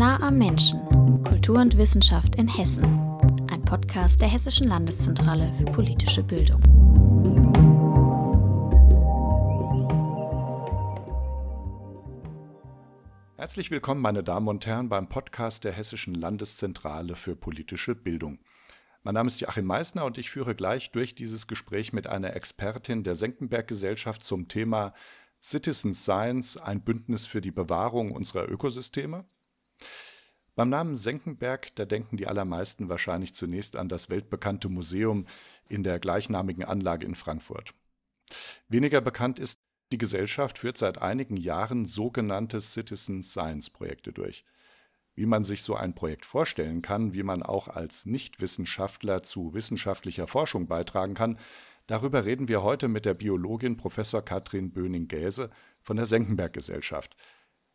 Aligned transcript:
Nah 0.00 0.18
am 0.22 0.38
Menschen. 0.38 0.80
Kultur 1.24 1.58
und 1.58 1.76
Wissenschaft 1.76 2.36
in 2.36 2.48
Hessen. 2.48 2.82
Ein 3.50 3.62
Podcast 3.66 4.18
der 4.22 4.28
Hessischen 4.28 4.66
Landeszentrale 4.66 5.52
für 5.52 5.66
politische 5.66 6.22
Bildung. 6.22 6.62
Herzlich 13.36 13.70
willkommen, 13.70 14.00
meine 14.00 14.22
Damen 14.22 14.48
und 14.48 14.64
Herren, 14.64 14.88
beim 14.88 15.06
Podcast 15.06 15.64
der 15.64 15.72
Hessischen 15.72 16.14
Landeszentrale 16.14 17.14
für 17.14 17.36
politische 17.36 17.94
Bildung. 17.94 18.38
Mein 19.02 19.12
Name 19.12 19.26
ist 19.26 19.42
Joachim 19.42 19.66
Meissner 19.66 20.06
und 20.06 20.16
ich 20.16 20.30
führe 20.30 20.54
gleich 20.54 20.92
durch 20.92 21.14
dieses 21.14 21.46
Gespräch 21.46 21.92
mit 21.92 22.06
einer 22.06 22.34
Expertin 22.34 23.04
der 23.04 23.16
Senckenberg 23.16 23.68
Gesellschaft 23.68 24.24
zum 24.24 24.48
Thema 24.48 24.94
Citizen 25.42 25.92
Science, 25.92 26.56
ein 26.56 26.80
Bündnis 26.80 27.26
für 27.26 27.42
die 27.42 27.52
Bewahrung 27.52 28.12
unserer 28.12 28.48
Ökosysteme. 28.48 29.26
Beim 30.56 30.68
Namen 30.68 30.96
Senckenberg, 30.96 31.74
da 31.76 31.84
denken 31.84 32.16
die 32.16 32.26
allermeisten 32.26 32.88
wahrscheinlich 32.88 33.34
zunächst 33.34 33.76
an 33.76 33.88
das 33.88 34.10
weltbekannte 34.10 34.68
Museum 34.68 35.26
in 35.68 35.82
der 35.82 35.98
gleichnamigen 35.98 36.64
Anlage 36.64 37.06
in 37.06 37.14
Frankfurt. 37.14 37.72
Weniger 38.68 39.00
bekannt 39.00 39.38
ist, 39.38 39.60
die 39.92 39.98
Gesellschaft 39.98 40.58
führt 40.58 40.78
seit 40.78 40.98
einigen 40.98 41.36
Jahren 41.36 41.84
sogenannte 41.84 42.60
Citizen 42.60 43.22
Science 43.22 43.70
Projekte 43.70 44.12
durch. 44.12 44.44
Wie 45.14 45.26
man 45.26 45.42
sich 45.44 45.62
so 45.62 45.74
ein 45.74 45.94
Projekt 45.94 46.24
vorstellen 46.24 46.80
kann, 46.82 47.12
wie 47.12 47.24
man 47.24 47.42
auch 47.42 47.68
als 47.68 48.06
Nichtwissenschaftler 48.06 49.22
zu 49.22 49.52
wissenschaftlicher 49.54 50.26
Forschung 50.26 50.68
beitragen 50.68 51.14
kann, 51.14 51.38
darüber 51.86 52.24
reden 52.24 52.48
wir 52.48 52.62
heute 52.62 52.86
mit 52.86 53.04
der 53.04 53.14
Biologin 53.14 53.76
Professor 53.76 54.22
Katrin 54.22 54.72
Böning-Gäse 54.72 55.50
von 55.82 55.96
der 55.96 56.06
Senckenberg 56.06 56.52
Gesellschaft. 56.52 57.16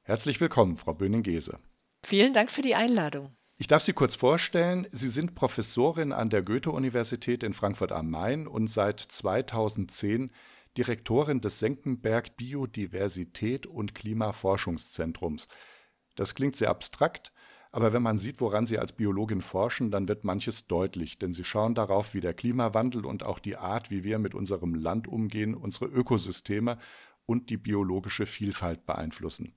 Herzlich 0.03 0.39
willkommen, 0.39 0.77
Frau 0.77 0.93
Böning-Gäse. 0.93 1.59
Vielen 2.07 2.33
Dank 2.33 2.51
für 2.51 2.61
die 2.61 2.75
Einladung. 2.75 3.35
Ich 3.57 3.65
darf 3.65 3.81
Sie 3.81 3.93
kurz 3.93 4.15
vorstellen. 4.15 4.85
Sie 4.91 5.07
sind 5.07 5.33
Professorin 5.33 6.11
an 6.11 6.29
der 6.29 6.43
Goethe-Universität 6.43 7.41
in 7.41 7.53
Frankfurt 7.53 7.91
am 7.91 8.11
Main 8.11 8.45
und 8.45 8.67
seit 8.67 8.99
2010 8.99 10.31
Direktorin 10.77 11.41
des 11.41 11.57
Senckenberg 11.57 12.37
Biodiversität 12.37 13.65
und 13.65 13.95
Klimaforschungszentrums. 13.95 15.47
Das 16.13 16.35
klingt 16.35 16.55
sehr 16.55 16.69
abstrakt, 16.69 17.33
aber 17.71 17.91
wenn 17.91 18.03
man 18.03 18.19
sieht, 18.19 18.39
woran 18.39 18.67
Sie 18.67 18.77
als 18.77 18.91
Biologin 18.91 19.41
forschen, 19.41 19.89
dann 19.89 20.07
wird 20.07 20.23
manches 20.23 20.67
deutlich, 20.67 21.17
denn 21.17 21.33
Sie 21.33 21.43
schauen 21.43 21.73
darauf, 21.73 22.13
wie 22.13 22.21
der 22.21 22.35
Klimawandel 22.35 23.03
und 23.03 23.23
auch 23.23 23.39
die 23.39 23.57
Art, 23.57 23.89
wie 23.89 24.03
wir 24.03 24.19
mit 24.19 24.35
unserem 24.35 24.75
Land 24.75 25.07
umgehen, 25.07 25.55
unsere 25.55 25.87
Ökosysteme 25.87 26.77
und 27.25 27.49
die 27.49 27.57
biologische 27.57 28.27
Vielfalt 28.27 28.85
beeinflussen. 28.85 29.55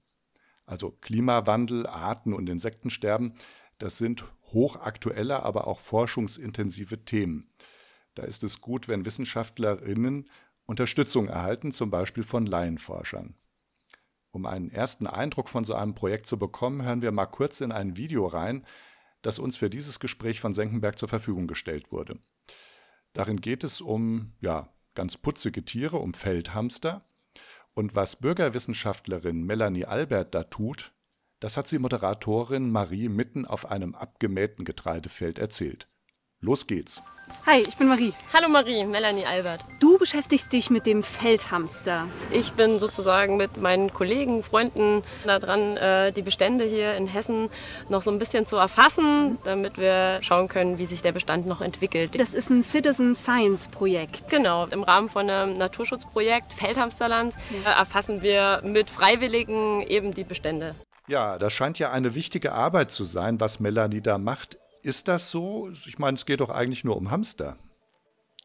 Also 0.68 0.90
Klimawandel, 0.90 1.86
Arten- 1.86 2.34
und 2.34 2.48
Insektensterben, 2.48 3.32
das 3.78 3.96
sind 3.96 4.24
hochaktuelle, 4.52 5.42
aber 5.42 5.66
auch 5.66 5.80
forschungsintensive 5.80 7.04
Themen. 7.06 7.50
Da 8.14 8.24
ist 8.24 8.44
es 8.44 8.60
gut, 8.60 8.86
wenn 8.86 9.06
Wissenschaftlerinnen 9.06 10.30
Unterstützung 10.66 11.28
erhalten, 11.28 11.72
zum 11.72 11.90
Beispiel 11.90 12.22
von 12.22 12.44
Laienforschern. 12.44 13.34
Um 14.30 14.44
einen 14.44 14.70
ersten 14.70 15.06
Eindruck 15.06 15.48
von 15.48 15.64
so 15.64 15.74
einem 15.74 15.94
Projekt 15.94 16.26
zu 16.26 16.38
bekommen, 16.38 16.82
hören 16.82 17.00
wir 17.00 17.12
mal 17.12 17.26
kurz 17.26 17.62
in 17.62 17.72
ein 17.72 17.96
Video 17.96 18.26
rein, 18.26 18.66
das 19.22 19.38
uns 19.38 19.56
für 19.56 19.70
dieses 19.70 20.00
Gespräch 20.00 20.38
von 20.38 20.52
Senckenberg 20.52 20.98
zur 20.98 21.08
Verfügung 21.08 21.46
gestellt 21.46 21.90
wurde. 21.90 22.18
Darin 23.14 23.40
geht 23.40 23.64
es 23.64 23.80
um, 23.80 24.34
ja, 24.40 24.68
ganz 24.94 25.16
putzige 25.16 25.64
Tiere, 25.64 25.96
um 25.96 26.12
Feldhamster. 26.12 27.06
Und 27.74 27.94
was 27.94 28.16
Bürgerwissenschaftlerin 28.16 29.44
Melanie 29.44 29.84
Albert 29.84 30.34
da 30.34 30.44
tut, 30.44 30.92
das 31.40 31.56
hat 31.56 31.68
sie 31.68 31.78
Moderatorin 31.78 32.70
Marie 32.70 33.08
mitten 33.08 33.46
auf 33.46 33.66
einem 33.66 33.94
abgemähten 33.94 34.64
Getreidefeld 34.64 35.38
erzählt. 35.38 35.88
Los 36.40 36.66
geht's. 36.66 37.02
Hi, 37.46 37.60
ich 37.60 37.76
bin 37.76 37.88
Marie. 37.88 38.12
Hallo 38.32 38.48
Marie, 38.48 38.84
Melanie 38.84 39.26
Albert. 39.26 39.60
Du 39.80 39.98
beschäftigst 39.98 40.52
dich 40.52 40.70
mit 40.70 40.86
dem 40.86 41.02
Feldhamster. 41.02 42.06
Ich 42.30 42.52
bin 42.52 42.78
sozusagen 42.78 43.36
mit 43.36 43.56
meinen 43.56 43.92
Kollegen, 43.92 44.42
Freunden 44.42 45.02
daran, 45.24 45.76
äh, 45.76 46.12
die 46.12 46.22
Bestände 46.22 46.64
hier 46.64 46.94
in 46.94 47.06
Hessen 47.06 47.50
noch 47.88 48.02
so 48.02 48.10
ein 48.10 48.18
bisschen 48.18 48.46
zu 48.46 48.56
erfassen, 48.56 49.38
damit 49.44 49.78
wir 49.78 50.20
schauen 50.22 50.48
können, 50.48 50.78
wie 50.78 50.86
sich 50.86 51.02
der 51.02 51.12
Bestand 51.12 51.46
noch 51.46 51.60
entwickelt. 51.60 52.18
Das 52.18 52.34
ist 52.34 52.50
ein 52.50 52.62
Citizen 52.62 53.14
Science 53.14 53.68
Projekt. 53.68 54.28
Genau, 54.30 54.66
im 54.66 54.82
Rahmen 54.82 55.08
von 55.08 55.28
einem 55.28 55.56
Naturschutzprojekt 55.58 56.54
Feldhamsterland. 56.54 57.34
Äh, 57.64 57.70
erfassen 57.70 58.22
wir 58.22 58.62
mit 58.64 58.90
Freiwilligen 58.90 59.82
eben 59.82 60.14
die 60.14 60.24
Bestände. 60.24 60.74
Ja, 61.08 61.38
das 61.38 61.52
scheint 61.52 61.78
ja 61.78 61.90
eine 61.90 62.14
wichtige 62.14 62.52
Arbeit 62.52 62.90
zu 62.90 63.04
sein, 63.04 63.40
was 63.40 63.60
Melanie 63.60 64.02
da 64.02 64.18
macht. 64.18 64.58
Ist 64.82 65.08
das 65.08 65.30
so? 65.30 65.70
Ich 65.86 65.98
meine, 65.98 66.16
es 66.16 66.26
geht 66.26 66.40
doch 66.40 66.50
eigentlich 66.50 66.84
nur 66.84 66.96
um 66.96 67.10
Hamster. 67.10 67.58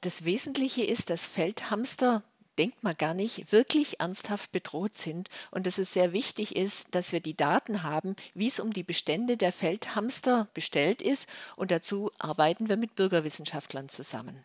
Das 0.01 0.25
Wesentliche 0.25 0.83
ist, 0.83 1.09
dass 1.09 1.25
Feldhamster 1.25 2.23
denkt 2.57 2.83
man 2.83 2.95
gar 2.97 3.13
nicht, 3.13 3.51
wirklich 3.51 3.99
ernsthaft 3.99 4.51
bedroht 4.51 4.95
sind 4.95 5.29
und 5.51 5.66
dass 5.66 5.77
es 5.77 5.94
sehr 5.94 6.13
wichtig 6.13 6.55
ist, 6.55 6.94
dass 6.94 7.11
wir 7.11 7.19
die 7.19 7.35
Daten 7.35 7.83
haben, 7.83 8.16
wie 8.33 8.47
es 8.47 8.59
um 8.59 8.73
die 8.73 8.83
Bestände 8.83 9.38
der 9.38 9.51
Feldhamster 9.51 10.47
bestellt 10.53 11.01
ist 11.01 11.29
und 11.55 11.71
dazu 11.71 12.11
arbeiten 12.19 12.69
wir 12.69 12.77
mit 12.77 12.95
Bürgerwissenschaftlern 12.95 13.89
zusammen. 13.89 14.44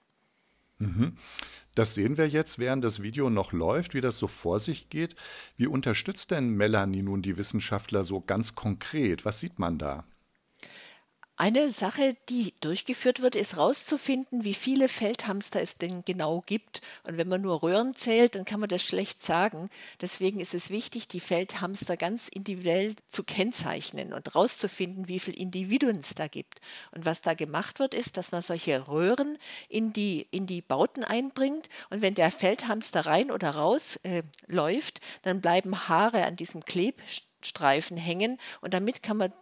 Mhm. 0.78 1.19
Das 1.75 1.94
sehen 1.94 2.16
wir 2.16 2.28
jetzt, 2.28 2.59
während 2.59 2.82
das 2.82 3.03
Video 3.03 3.31
noch 3.31 3.53
läuft, 3.53 3.94
wie 3.94 4.00
das 4.00 4.19
so 4.19 4.26
vor 4.26 4.59
sich 4.59 4.91
geht. 4.91 5.15
Wie 5.56 5.66
unterstützt 5.66 6.31
denn 6.31 6.50
Melanie 6.50 7.03
nun 7.03 7.22
die 7.22 7.37
Wissenschaftler 7.37 8.05
so 8.05 8.20
ganz 8.20 8.55
konkret? 8.55 9.25
Was 9.25 9.41
sieht 9.41 9.59
man 9.59 9.78
da? 9.78 10.05
Eine 11.41 11.71
Sache, 11.71 12.16
die 12.28 12.53
durchgeführt 12.60 13.22
wird, 13.22 13.37
ist 13.37 13.54
herauszufinden, 13.54 14.43
wie 14.43 14.54
viele 14.54 14.88
Feldhamster 14.88 15.62
es 15.62 15.78
denn 15.78 16.04
genau 16.04 16.43
gibt. 16.44 16.81
Und 17.04 17.16
wenn 17.16 17.28
man 17.28 17.43
nur 17.43 17.62
Röhren 17.62 17.94
zählt, 17.94 18.34
dann 18.34 18.44
kann 18.44 18.59
man 18.59 18.69
das 18.69 18.82
schlecht 18.82 19.22
sagen. 19.22 19.71
Deswegen 20.00 20.41
ist 20.41 20.53
es 20.53 20.71
wichtig, 20.71 21.06
die 21.06 21.21
Feldhamster 21.21 21.97
ganz 21.97 22.26
individuell 22.26 22.97
zu 23.06 23.22
kennzeichnen 23.22 24.12
und 24.12 24.26
herauszufinden, 24.26 25.06
wie 25.06 25.21
viele 25.21 25.37
Individuen 25.37 26.00
es 26.00 26.16
da 26.16 26.26
gibt. 26.26 26.60
Und 26.91 27.06
was 27.06 27.22
da 27.22 27.34
gemacht 27.34 27.78
wird, 27.78 27.94
ist, 27.94 28.16
dass 28.16 28.32
man 28.32 28.43
solche 28.43 28.88
Röhren 28.88 29.38
in 29.69 29.93
die, 29.93 30.26
in 30.32 30.47
die 30.47 30.60
Bauten 30.60 31.05
einbringt. 31.05 31.69
Und 31.91 32.03
wenn 32.03 32.16
der 32.16 32.32
Feldhamster 32.32 33.06
rein 33.06 33.31
oder 33.31 33.50
raus 33.50 33.94
äh, 34.03 34.25
läuft, 34.49 34.99
dann 35.22 35.41
bleiben 35.41 35.88
Haare 35.88 36.25
an 36.25 36.34
diesem 36.34 36.65
Klebstreifen 36.65 37.97
hängen. 37.97 38.38
Und 38.60 38.75
damit 38.75 39.05
kann 39.05 39.19
man 39.19 39.32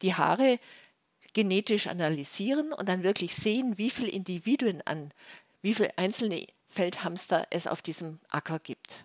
die 0.00 0.14
Haare 0.14 0.58
genetisch 1.34 1.86
analysieren 1.86 2.72
und 2.72 2.88
dann 2.88 3.04
wirklich 3.04 3.34
sehen, 3.34 3.76
wie 3.76 3.90
viele 3.90 4.10
Individuen 4.10 4.80
an, 4.86 5.12
wie 5.62 5.74
viele 5.74 5.96
einzelne 5.98 6.46
Feldhamster 6.66 7.46
es 7.50 7.66
auf 7.66 7.82
diesem 7.82 8.20
Acker 8.30 8.58
gibt. 8.58 9.04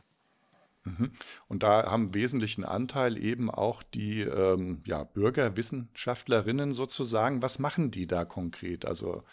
Mhm. 0.85 1.12
Und 1.47 1.63
da 1.63 1.91
haben 1.91 2.13
wesentlichen 2.13 2.63
Anteil 2.63 3.18
eben 3.18 3.51
auch 3.51 3.84
die 3.84 4.22
ähm, 4.22 4.81
ja, 4.85 5.03
Bürgerwissenschaftlerinnen 5.03 6.72
sozusagen. 6.72 7.41
Was 7.41 7.59
machen 7.59 7.91
die 7.91 8.07
da 8.07 8.25
konkret? 8.25 8.85
Also 8.85 9.23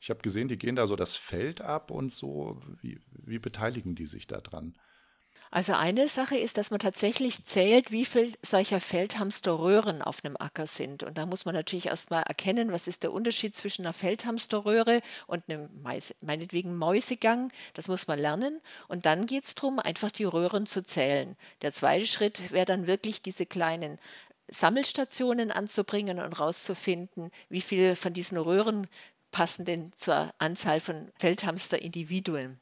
ich 0.00 0.10
habe 0.10 0.20
gesehen, 0.20 0.48
die 0.48 0.58
gehen 0.58 0.76
da 0.76 0.86
so 0.86 0.96
das 0.96 1.16
Feld 1.16 1.60
ab 1.60 1.90
und 1.90 2.12
so. 2.12 2.60
Wie, 2.80 3.00
wie 3.12 3.38
beteiligen 3.38 3.94
die 3.94 4.06
sich 4.06 4.26
daran? 4.26 4.74
Also 5.52 5.72
eine 5.72 6.08
Sache 6.08 6.36
ist, 6.36 6.58
dass 6.58 6.70
man 6.70 6.78
tatsächlich 6.78 7.44
zählt, 7.44 7.90
wie 7.90 8.04
viel 8.04 8.32
solcher 8.40 8.80
Feldhamsterröhren 8.80 10.00
auf 10.00 10.24
einem 10.24 10.36
Acker 10.38 10.66
sind. 10.66 11.02
Und 11.02 11.18
da 11.18 11.26
muss 11.26 11.44
man 11.44 11.56
natürlich 11.56 11.86
erstmal 11.86 12.22
erkennen, 12.22 12.70
was 12.70 12.86
ist 12.86 13.02
der 13.02 13.12
Unterschied 13.12 13.56
zwischen 13.56 13.82
einer 13.84 13.92
Feldhamsterröhre 13.92 15.00
und 15.26 15.42
einem 15.48 15.68
Mais, 15.82 16.14
meinetwegen 16.20 16.76
Mäusegang. 16.76 17.50
Das 17.74 17.88
muss 17.88 18.06
man 18.06 18.20
lernen. 18.20 18.60
Und 18.86 19.06
dann 19.06 19.26
geht 19.26 19.44
es 19.44 19.56
darum, 19.56 19.80
einfach 19.80 20.12
die 20.12 20.24
Röhren 20.24 20.66
zu 20.66 20.84
zählen. 20.84 21.36
Der 21.62 21.72
zweite 21.72 22.06
Schritt 22.06 22.52
wäre 22.52 22.66
dann 22.66 22.86
wirklich 22.86 23.20
diese 23.20 23.44
kleinen 23.44 23.98
Sammelstationen 24.48 25.50
anzubringen 25.50 26.20
und 26.20 26.38
rauszufinden, 26.38 27.30
wie 27.48 27.60
viele 27.60 27.96
von 27.96 28.12
diesen 28.12 28.38
Röhren 28.38 28.86
passen 29.32 29.64
denn 29.64 29.92
zur 29.96 30.32
Anzahl 30.38 30.80
von 30.80 31.10
Feldhamsterindividuen. 31.18 32.60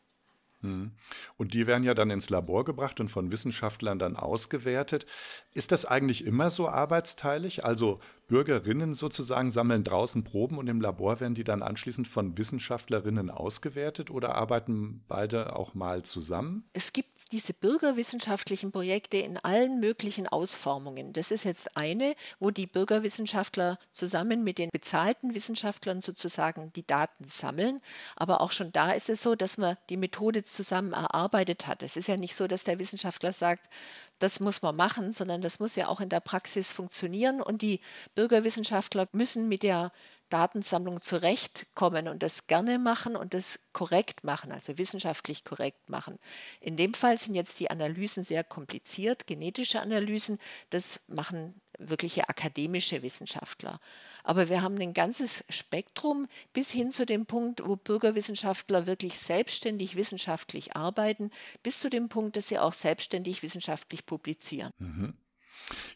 Hm. 0.63 0.91
Und 1.37 1.55
die 1.55 1.67
werden 1.67 1.85
ja 1.85 1.95
dann 1.95 2.11
ins 2.11 2.31
Labor 2.31 2.65
gebracht 2.65 2.99
und 3.01 3.09
von 3.09 3.31
Wissenschaftlern 3.31 3.99
dann 3.99 4.17
ausgewertet. 4.17 5.07
Ist 5.55 5.71
das 5.71 5.85
eigentlich 5.85 6.25
immer 6.25 6.51
so 6.51 6.69
arbeitsteilig? 6.69 7.65
Also 7.65 8.01
Bürgerinnen 8.29 8.93
sozusagen 8.93 9.51
sammeln 9.51 9.85
draußen 9.85 10.23
Proben 10.23 10.59
und 10.59 10.69
im 10.69 10.83
Labor 10.83 11.19
werden 11.19 11.35
die 11.35 11.45
dann 11.45 11.63
anschließend 11.63 12.07
von 12.07 12.37
Wissenschaftlerinnen 12.37 13.31
ausgewertet 13.31 14.11
oder 14.11 14.35
arbeiten 14.35 15.03
beide 15.09 15.57
auch 15.57 15.75
mal 15.75 16.03
zusammen? 16.03 16.69
Es 16.75 16.93
gibt 16.93 17.33
diese 17.33 17.55
bürgerwissenschaftlichen 17.55 18.71
Projekte 18.71 19.17
in 19.17 19.39
allen 19.39 19.81
möglichen 19.81 20.27
Ausformungen. 20.29 21.15
Das 21.15 21.31
ist 21.31 21.45
jetzt 21.45 21.77
eine, 21.77 22.15
wo 22.39 22.51
die 22.51 22.67
Bürgerwissenschaftler 22.67 23.79
zusammen 23.93 24.45
mit 24.45 24.59
den 24.59 24.69
bezahlten 24.71 25.35
Wissenschaftlern 25.35 26.03
sozusagen 26.03 26.71
die 26.75 26.87
Daten 26.87 27.25
sammeln. 27.25 27.81
Aber 28.15 28.43
auch 28.43 28.53
schon 28.53 28.73
da 28.73 28.93
ist 28.93 29.09
es 29.09 29.23
so, 29.23 29.35
dass 29.37 29.57
man 29.57 29.77
die 29.89 29.97
Methode 29.97 30.43
zusammen 30.43 30.93
erarbeitet 30.93 31.67
hat. 31.67 31.83
Es 31.83 31.97
ist 31.97 32.09
ja 32.09 32.17
nicht 32.17 32.35
so, 32.35 32.47
dass 32.47 32.65
der 32.65 32.79
Wissenschaftler 32.79 33.33
sagt, 33.33 33.69
das 34.19 34.41
muss 34.41 34.63
man 34.63 34.77
machen, 34.77 35.13
sondern 35.13 35.43
das 35.43 35.61
muss 35.61 35.77
ja 35.77 35.89
auch 35.89 36.01
in 36.01 36.09
der 36.09 36.21
Praxis 36.21 36.73
funktionieren. 36.73 37.41
Und 37.41 37.63
die 37.63 37.81
Bürgerwissenschaftler 38.15 39.09
müssen 39.13 39.49
mit 39.49 39.63
der 39.63 39.93
Datensammlung 40.29 41.01
zurechtkommen 41.01 42.09
und 42.09 42.23
das 42.23 42.47
gerne 42.47 42.79
machen 42.79 43.17
und 43.17 43.35
das 43.35 43.61
korrekt 43.73 44.25
machen, 44.25 44.53
also 44.53 44.79
wissenschaftlich 44.79 45.45
korrekt 45.45 45.89
machen. 45.89 46.19
In 46.61 46.77
dem 46.77 46.95
Fall 46.95 47.19
sind 47.19 47.35
jetzt 47.35 47.61
die 47.61 47.71
Analysen 47.71 48.25
sehr 48.25 48.45
kompliziert, 48.45 49.27
genetische 49.27 49.81
Analysen, 49.81 50.39
das 50.71 51.01
machen 51.09 51.61
wirkliche 51.79 52.29
akademische 52.29 53.03
Wissenschaftler. 53.03 53.81
Aber 54.25 54.49
wir 54.49 54.63
haben 54.63 54.79
ein 54.81 54.95
ganzes 54.95 55.45
Spektrum 55.49 56.27
bis 56.53 56.71
hin 56.71 56.91
zu 56.91 57.07
dem 57.07 57.25
Punkt, 57.25 57.63
wo 57.65 57.77
Bürgerwissenschaftler 57.77 58.87
wirklich 58.87 59.19
selbstständig 59.19 59.97
wissenschaftlich 59.97 60.77
arbeiten, 60.77 61.31
bis 61.63 61.81
zu 61.81 61.89
dem 61.89 62.09
Punkt, 62.09 62.37
dass 62.37 62.49
sie 62.49 62.59
auch 62.59 62.73
selbstständig 62.73 63.43
wissenschaftlich 63.43 64.07
publizieren. 64.07 64.73
Mhm. 64.79 65.15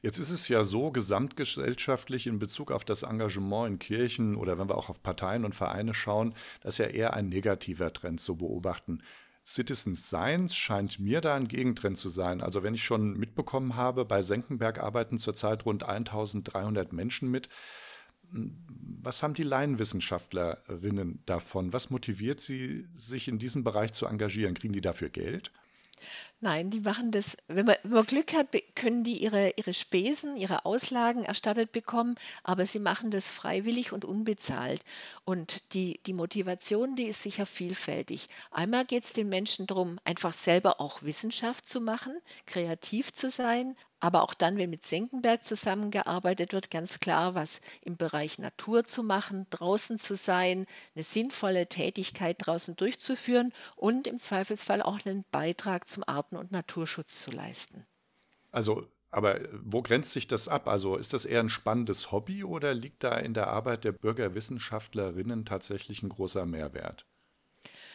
Jetzt 0.01 0.19
ist 0.19 0.31
es 0.31 0.49
ja 0.49 0.65
so 0.65 0.91
gesamtgesellschaftlich 0.91 2.27
in 2.27 2.39
Bezug 2.39 2.71
auf 2.71 2.85
das 2.85 3.03
Engagement 3.03 3.69
in 3.69 3.79
Kirchen 3.79 4.37
oder 4.37 4.59
wenn 4.59 4.69
wir 4.69 4.77
auch 4.77 4.89
auf 4.89 5.03
Parteien 5.03 5.45
und 5.45 5.55
Vereine 5.55 5.95
schauen, 5.95 6.35
das 6.61 6.75
ist 6.75 6.79
ja 6.79 6.87
eher 6.87 7.15
ein 7.15 7.29
negativer 7.29 7.93
Trend 7.93 8.21
zu 8.21 8.37
beobachten. 8.37 9.03
Citizen 9.45 9.95
Science 9.95 10.55
scheint 10.55 11.01
mir 11.01 11.21
da 11.21 11.35
ein 11.35 11.49
Gegentrend 11.49 11.99
zu 11.99 12.09
sein. 12.09 12.41
Also 12.43 12.63
wenn 12.63 12.75
ich 12.75 12.85
schon 12.85 13.17
mitbekommen 13.17 13.75
habe, 13.75 14.05
bei 14.05 14.23
Senckenberg 14.23 14.79
arbeiten 14.79 15.19
zurzeit 15.19 15.67
rund 15.67 15.83
1300 15.83 16.93
Menschen 16.93 17.31
mit. 17.31 17.49
Was 18.31 19.23
haben 19.23 19.35
die 19.35 19.43
Laienwissenschaftlerinnen 19.43 21.23
davon? 21.27 21.73
Was 21.73 21.91
motiviert 21.91 22.41
sie, 22.41 22.87
sich 22.95 23.29
in 23.29 23.39
diesem 23.39 23.65
Bereich 23.65 23.93
zu 23.93 24.07
engagieren? 24.07 24.55
Kriegen 24.55 24.73
die 24.73 24.81
dafür 24.81 25.11
Geld? 25.11 25.53
Nein, 26.41 26.71
die 26.71 26.81
machen 26.81 27.13
das, 27.13 27.37
wenn 27.47 27.67
man, 27.67 27.77
wenn 27.85 27.93
man 27.93 28.07
Glück 28.07 28.33
hat, 28.33 28.49
können 28.75 29.05
die 29.05 29.23
ihre, 29.23 29.53
ihre 29.57 29.73
Spesen, 29.73 30.37
ihre 30.37 30.65
Auslagen 30.65 31.25
erstattet 31.25 31.71
bekommen, 31.71 32.17
aber 32.43 32.67
sie 32.67 32.81
machen 32.81 33.13
das 33.13 33.31
freiwillig 33.31 33.93
und 33.93 34.05
unbezahlt. 34.05 34.83
Und 35.25 35.73
die, 35.73 36.01
die 36.05 36.15
Motivation, 36.15 36.97
die 36.97 37.05
ist 37.05 37.23
sicher 37.23 37.47
vielfältig. 37.47 38.27
Einmal 38.51 38.85
geht 38.85 39.05
es 39.05 39.13
den 39.13 39.29
Menschen 39.29 39.69
darum, 39.69 40.01
einfach 40.05 40.33
selber 40.33 40.81
auch 40.81 41.03
Wissenschaft 41.03 41.67
zu 41.67 41.81
machen, 41.81 42.19
kreativ 42.47 43.13
zu 43.13 43.31
sein, 43.31 43.77
aber 44.03 44.23
auch 44.23 44.35
dann, 44.35 44.59
wenn 44.59 44.69
mit 44.69 44.85
Senckenberg 44.85 45.45
zusammengearbeitet 45.45 46.53
wird, 46.53 46.73
ganz 46.73 46.99
klar, 46.99 47.37
was 47.37 47.61
im 47.83 47.97
Bereich 47.97 48.41
Natur 48.41 48.83
zu 48.83 49.05
machen, 49.05 49.47
draußen 49.51 49.97
zu 49.97 50.17
sein, 50.17 50.67
eine 50.97 51.05
sinnvolle 51.05 51.69
Tätigkeit 51.69 52.37
draußen 52.41 52.75
durchzuführen 52.75 53.53
und 53.77 54.09
im 54.09 54.19
Zweifelsfall 54.19 54.83
auch 54.83 54.99
einen 55.07 55.25
Beitrag 55.31 55.87
zum 55.87 56.03
Arten- 56.05 56.37
und 56.37 56.51
Naturschutz 56.51 57.23
zu 57.23 57.31
leisten. 57.31 57.87
Also 58.51 58.89
aber 59.13 59.41
wo 59.53 59.83
grenzt 59.83 60.13
sich 60.13 60.27
das 60.27 60.49
ab? 60.49 60.67
Also 60.67 60.97
ist 60.97 61.13
das 61.13 61.27
eher 61.27 61.41
ein 61.41 61.51
spannendes 61.51 62.11
Hobby 62.11 62.45
oder 62.45 62.73
liegt 62.73 63.05
da 63.05 63.19
in 63.19 63.35
der 63.35 63.49
Arbeit 63.49 63.85
der 63.85 63.93
Bürgerwissenschaftlerinnen 63.93 65.45
tatsächlich 65.45 66.03
ein 66.03 66.09
großer 66.09 66.47
Mehrwert? 66.47 67.07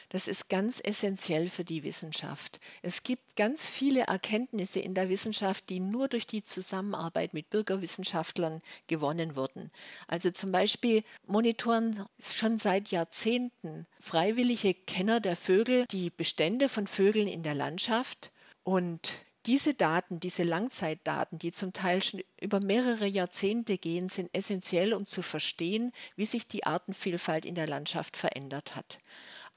Das 0.09 0.27
ist 0.27 0.49
ganz 0.49 0.81
essentiell 0.83 1.49
für 1.49 1.65
die 1.65 1.83
Wissenschaft. 1.83 2.59
Es 2.81 3.03
gibt 3.03 3.35
ganz 3.35 3.67
viele 3.67 4.01
Erkenntnisse 4.01 4.79
in 4.79 4.93
der 4.93 5.09
Wissenschaft, 5.09 5.69
die 5.69 5.81
nur 5.81 6.07
durch 6.07 6.25
die 6.25 6.43
Zusammenarbeit 6.43 7.33
mit 7.33 7.49
Bürgerwissenschaftlern 7.49 8.61
gewonnen 8.87 9.35
wurden. 9.35 9.69
Also 10.07 10.31
zum 10.31 10.51
Beispiel 10.51 11.03
monitoren 11.25 12.05
schon 12.21 12.57
seit 12.57 12.89
Jahrzehnten 12.89 13.85
freiwillige 13.99 14.73
Kenner 14.73 15.19
der 15.19 15.35
Vögel 15.35 15.85
die 15.91 16.09
Bestände 16.09 16.69
von 16.69 16.87
Vögeln 16.87 17.27
in 17.27 17.43
der 17.43 17.55
Landschaft 17.55 18.31
und 18.63 19.15
diese 19.47 19.73
Daten, 19.73 20.19
diese 20.19 20.43
Langzeitdaten, 20.43 21.39
die 21.39 21.53
zum 21.53 21.71
Teil 21.71 22.03
schon 22.03 22.21
über 22.41 22.59
mehrere 22.59 23.05
Jahrzehnte 23.05 23.77
gehen, 23.77 24.09
sind 24.09 24.29
essentiell, 24.33 24.93
um 24.93 25.07
zu 25.07 25.21
verstehen, 25.21 25.93
wie 26.17 26.25
sich 26.25 26.49
die 26.49 26.65
Artenvielfalt 26.65 27.45
in 27.45 27.55
der 27.55 27.65
Landschaft 27.65 28.17
verändert 28.17 28.75
hat. 28.75 28.97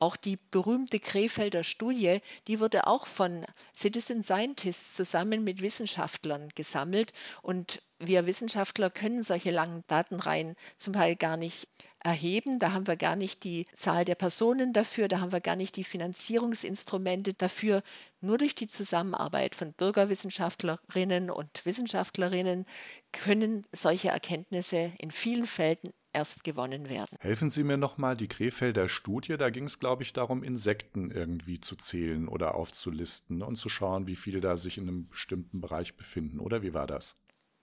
Auch 0.00 0.16
die 0.16 0.38
berühmte 0.50 0.98
Krefelder 0.98 1.62
Studie, 1.62 2.20
die 2.48 2.58
wurde 2.58 2.86
auch 2.86 3.06
von 3.06 3.44
Citizen 3.76 4.22
Scientists 4.22 4.96
zusammen 4.96 5.44
mit 5.44 5.60
Wissenschaftlern 5.60 6.48
gesammelt. 6.54 7.12
Und 7.42 7.82
wir 7.98 8.26
Wissenschaftler 8.26 8.88
können 8.88 9.22
solche 9.22 9.50
langen 9.50 9.84
Datenreihen 9.86 10.56
zum 10.78 10.94
Teil 10.94 11.16
gar 11.16 11.36
nicht 11.36 11.68
erheben. 12.02 12.58
Da 12.58 12.72
haben 12.72 12.86
wir 12.86 12.96
gar 12.96 13.14
nicht 13.14 13.44
die 13.44 13.66
Zahl 13.74 14.06
der 14.06 14.14
Personen 14.14 14.72
dafür, 14.72 15.06
da 15.06 15.20
haben 15.20 15.32
wir 15.32 15.40
gar 15.42 15.56
nicht 15.56 15.76
die 15.76 15.84
Finanzierungsinstrumente 15.84 17.34
dafür. 17.34 17.82
Nur 18.22 18.38
durch 18.38 18.54
die 18.54 18.68
Zusammenarbeit 18.68 19.54
von 19.54 19.74
Bürgerwissenschaftlerinnen 19.74 21.30
und 21.30 21.66
Wissenschaftlerinnen 21.66 22.64
können 23.12 23.66
solche 23.72 24.08
Erkenntnisse 24.08 24.92
in 24.98 25.10
vielen 25.10 25.46
Fällen 25.46 25.92
erst 26.12 26.44
gewonnen 26.44 26.88
werden. 26.88 27.16
Helfen 27.20 27.50
Sie 27.50 27.64
mir 27.64 27.76
nochmal, 27.76 28.16
die 28.16 28.28
Krefelder 28.28 28.88
Studie, 28.88 29.36
da 29.36 29.50
ging 29.50 29.64
es, 29.64 29.78
glaube 29.78 30.02
ich, 30.02 30.12
darum, 30.12 30.42
Insekten 30.42 31.10
irgendwie 31.10 31.60
zu 31.60 31.76
zählen 31.76 32.28
oder 32.28 32.54
aufzulisten 32.54 33.42
und 33.42 33.56
zu 33.56 33.68
schauen, 33.68 34.06
wie 34.06 34.16
viele 34.16 34.40
da 34.40 34.56
sich 34.56 34.78
in 34.78 34.88
einem 34.88 35.08
bestimmten 35.08 35.60
Bereich 35.60 35.96
befinden. 35.96 36.40
Oder 36.40 36.62
wie 36.62 36.74
war 36.74 36.86
das? 36.86 37.16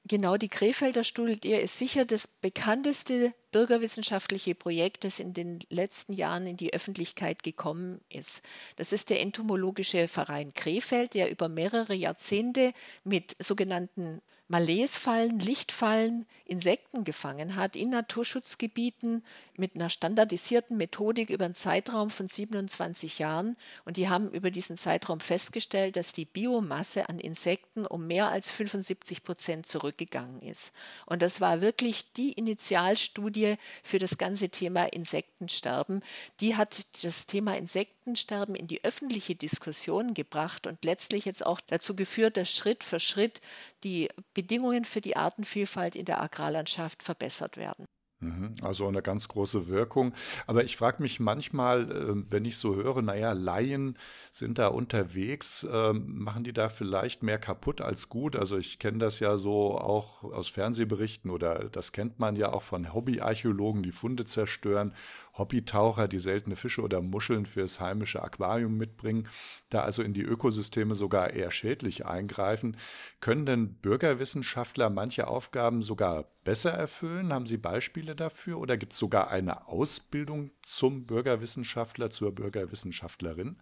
Genau, 0.09 0.37
die 0.37 0.47
Krefelder 0.47 1.03
Studie 1.03 1.51
ist 1.51 1.77
sicher 1.77 2.05
das 2.05 2.27
bekannteste 2.27 3.33
bürgerwissenschaftliche 3.51 4.55
Projekt, 4.55 5.03
das 5.03 5.19
in 5.19 5.33
den 5.33 5.59
letzten 5.69 6.13
Jahren 6.13 6.47
in 6.47 6.55
die 6.55 6.73
Öffentlichkeit 6.73 7.43
gekommen 7.43 7.99
ist. 8.07 8.41
Das 8.77 8.93
ist 8.93 9.09
der 9.09 9.19
Entomologische 9.19 10.07
Verein 10.07 10.53
Krefeld, 10.53 11.13
der 11.13 11.29
über 11.29 11.49
mehrere 11.49 11.93
Jahrzehnte 11.93 12.71
mit 13.03 13.35
sogenannten 13.39 14.21
Malaisfallen, 14.49 15.39
Lichtfallen, 15.39 16.25
Insekten 16.45 17.03
gefangen 17.03 17.55
hat 17.57 17.75
in 17.75 17.89
Naturschutzgebieten 17.89 19.25
mit 19.57 19.75
einer 19.75 19.89
standardisierten 19.89 20.77
Methodik 20.77 21.29
über 21.29 21.45
einen 21.45 21.55
Zeitraum 21.55 22.09
von 22.09 22.27
27 22.27 23.19
Jahren. 23.19 23.57
Und 23.83 23.97
die 23.97 24.07
haben 24.07 24.31
über 24.31 24.51
diesen 24.51 24.77
Zeitraum 24.77 25.19
festgestellt, 25.19 25.97
dass 25.97 26.13
die 26.13 26.25
Biomasse 26.25 27.09
an 27.09 27.19
Insekten 27.19 27.85
um 27.85 28.07
mehr 28.07 28.29
als 28.29 28.51
75 28.51 29.23
Prozent 29.23 29.67
zurückgegangen 29.67 30.41
ist. 30.41 30.71
Und 31.05 31.21
das 31.21 31.41
war 31.41 31.61
wirklich 31.61 32.13
die 32.13 32.31
Initialstudie 32.31 33.55
für 33.83 33.99
das 33.99 34.17
ganze 34.17 34.49
Thema 34.49 34.85
Insektensterben. 34.85 36.03
Die 36.39 36.55
hat 36.55 36.85
das 37.01 37.25
Thema 37.25 37.57
Insektensterben 37.57 38.55
in 38.55 38.67
die 38.67 38.83
öffentliche 38.83 39.35
Diskussion 39.35 40.13
gebracht 40.13 40.67
und 40.67 40.85
letztlich 40.85 41.25
jetzt 41.25 41.45
auch 41.45 41.59
dazu 41.59 41.95
geführt, 41.95 42.37
dass 42.37 42.49
Schritt 42.49 42.83
für 42.83 42.99
Schritt 42.99 43.41
die 43.83 44.09
Bedingungen 44.37 44.85
für 44.85 45.01
die 45.01 45.17
Artenvielfalt 45.17 45.95
in 45.95 46.05
der 46.05 46.21
Agrarlandschaft 46.21 47.01
verbessert 47.01 47.57
werden. 47.57 47.87
Mhm, 48.19 48.53
also 48.61 48.87
eine 48.87 49.01
ganz 49.01 49.27
große 49.27 49.67
Wirkung. 49.67 50.13
Aber 50.45 50.63
ich 50.63 50.77
frage 50.77 51.01
mich 51.01 51.19
manchmal, 51.19 51.91
ähm, 51.91 52.27
wenn 52.29 52.45
ich 52.45 52.57
so 52.57 52.75
höre, 52.75 53.01
naja, 53.01 53.31
Laien 53.33 53.97
sind 54.31 54.59
da 54.59 54.67
unterwegs, 54.67 55.67
ähm, 55.71 56.19
machen 56.23 56.43
die 56.43 56.53
da 56.53 56.69
vielleicht 56.69 57.23
mehr 57.23 57.39
kaputt 57.39 57.81
als 57.81 58.09
gut? 58.09 58.35
Also 58.35 58.57
ich 58.57 58.77
kenne 58.77 58.99
das 58.99 59.19
ja 59.19 59.37
so 59.37 59.75
auch 59.77 60.23
aus 60.23 60.49
Fernsehberichten 60.49 61.31
oder 61.31 61.69
das 61.69 61.91
kennt 61.91 62.19
man 62.19 62.35
ja 62.35 62.53
auch 62.53 62.63
von 62.63 62.93
Hobbyarchäologen, 62.93 63.81
die 63.81 63.91
Funde 63.91 64.25
zerstören 64.25 64.93
Hobbytaucher, 65.37 66.07
die 66.07 66.19
seltene 66.19 66.55
Fische 66.55 66.81
oder 66.81 67.01
Muscheln 67.01 67.45
fürs 67.45 67.79
heimische 67.79 68.21
Aquarium 68.23 68.77
mitbringen, 68.77 69.27
da 69.69 69.81
also 69.81 70.01
in 70.03 70.13
die 70.13 70.23
Ökosysteme 70.23 70.95
sogar 70.95 71.31
eher 71.33 71.51
schädlich 71.51 72.05
eingreifen. 72.05 72.77
Können 73.19 73.45
denn 73.45 73.75
Bürgerwissenschaftler 73.75 74.89
manche 74.89 75.27
Aufgaben 75.27 75.81
sogar 75.81 76.25
besser 76.43 76.71
erfüllen? 76.71 77.33
Haben 77.33 77.45
Sie 77.45 77.57
Beispiele 77.57 78.15
dafür? 78.15 78.59
Oder 78.59 78.77
gibt 78.77 78.93
es 78.93 78.99
sogar 78.99 79.29
eine 79.29 79.67
Ausbildung 79.67 80.51
zum 80.61 81.05
Bürgerwissenschaftler, 81.05 82.09
zur 82.09 82.33
Bürgerwissenschaftlerin? 82.33 83.61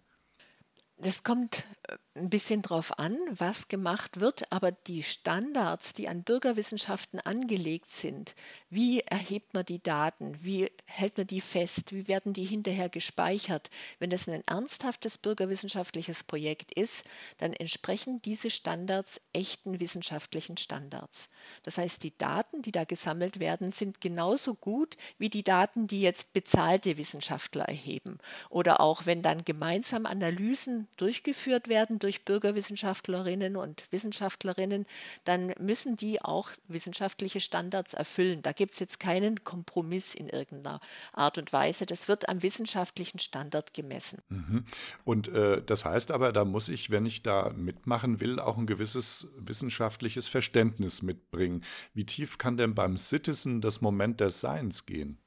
Das 0.98 1.22
kommt 1.24 1.66
äh, 1.88 1.96
ein 2.14 2.30
bisschen 2.30 2.62
drauf 2.62 2.98
an, 2.98 3.18
was 3.30 3.68
gemacht 3.68 4.20
wird, 4.20 4.50
aber 4.50 4.72
die 4.72 5.02
Standards, 5.02 5.92
die 5.92 6.08
an 6.08 6.22
Bürgerwissenschaften 6.22 7.20
angelegt 7.20 7.90
sind, 7.90 8.34
wie 8.70 9.00
erhebt 9.00 9.52
man 9.52 9.66
die 9.66 9.82
Daten, 9.82 10.42
wie 10.42 10.72
hält 10.86 11.18
man 11.18 11.26
die 11.26 11.42
fest, 11.42 11.92
wie 11.92 12.08
werden 12.08 12.32
die 12.32 12.46
hinterher 12.46 12.88
gespeichert, 12.88 13.68
wenn 13.98 14.08
das 14.08 14.26
ein 14.26 14.42
ernsthaftes 14.46 15.18
bürgerwissenschaftliches 15.18 16.24
Projekt 16.24 16.72
ist, 16.72 17.04
dann 17.36 17.52
entsprechen 17.52 18.22
diese 18.22 18.48
Standards 18.48 19.20
echten 19.34 19.78
wissenschaftlichen 19.78 20.56
Standards. 20.56 21.28
Das 21.64 21.76
heißt, 21.76 22.02
die 22.02 22.16
Daten, 22.16 22.62
die 22.62 22.72
da 22.72 22.84
gesammelt 22.84 23.38
werden, 23.38 23.70
sind 23.70 24.00
genauso 24.00 24.54
gut 24.54 24.96
wie 25.18 25.28
die 25.28 25.44
Daten, 25.44 25.86
die 25.86 26.00
jetzt 26.00 26.32
bezahlte 26.32 26.96
Wissenschaftler 26.96 27.66
erheben. 27.66 28.16
Oder 28.48 28.80
auch 28.80 29.04
wenn 29.04 29.20
dann 29.20 29.44
gemeinsam 29.44 30.06
Analysen 30.06 30.85
durchgeführt 30.96 31.68
werden 31.68 31.98
durch 31.98 32.24
Bürgerwissenschaftlerinnen 32.24 33.56
und 33.56 33.84
Wissenschaftlerinnen, 33.90 34.86
dann 35.24 35.52
müssen 35.58 35.96
die 35.96 36.22
auch 36.22 36.50
wissenschaftliche 36.68 37.40
Standards 37.40 37.94
erfüllen. 37.94 38.42
Da 38.42 38.52
gibt 38.52 38.72
es 38.72 38.78
jetzt 38.78 39.00
keinen 39.00 39.44
Kompromiss 39.44 40.14
in 40.14 40.28
irgendeiner 40.28 40.80
Art 41.12 41.38
und 41.38 41.52
Weise. 41.52 41.86
Das 41.86 42.08
wird 42.08 42.28
am 42.28 42.42
wissenschaftlichen 42.42 43.18
Standard 43.18 43.74
gemessen. 43.74 44.22
Mhm. 44.28 44.64
Und 45.04 45.28
äh, 45.28 45.62
das 45.62 45.84
heißt 45.84 46.10
aber, 46.10 46.32
da 46.32 46.44
muss 46.44 46.68
ich, 46.68 46.90
wenn 46.90 47.06
ich 47.06 47.22
da 47.22 47.50
mitmachen 47.50 48.20
will, 48.20 48.38
auch 48.38 48.56
ein 48.56 48.66
gewisses 48.66 49.28
wissenschaftliches 49.36 50.28
Verständnis 50.28 51.02
mitbringen. 51.02 51.64
Wie 51.94 52.06
tief 52.06 52.38
kann 52.38 52.56
denn 52.56 52.74
beim 52.74 52.96
Citizen 52.96 53.60
das 53.60 53.80
Moment 53.80 54.20
des 54.20 54.40
Seins 54.40 54.86
gehen? 54.86 55.18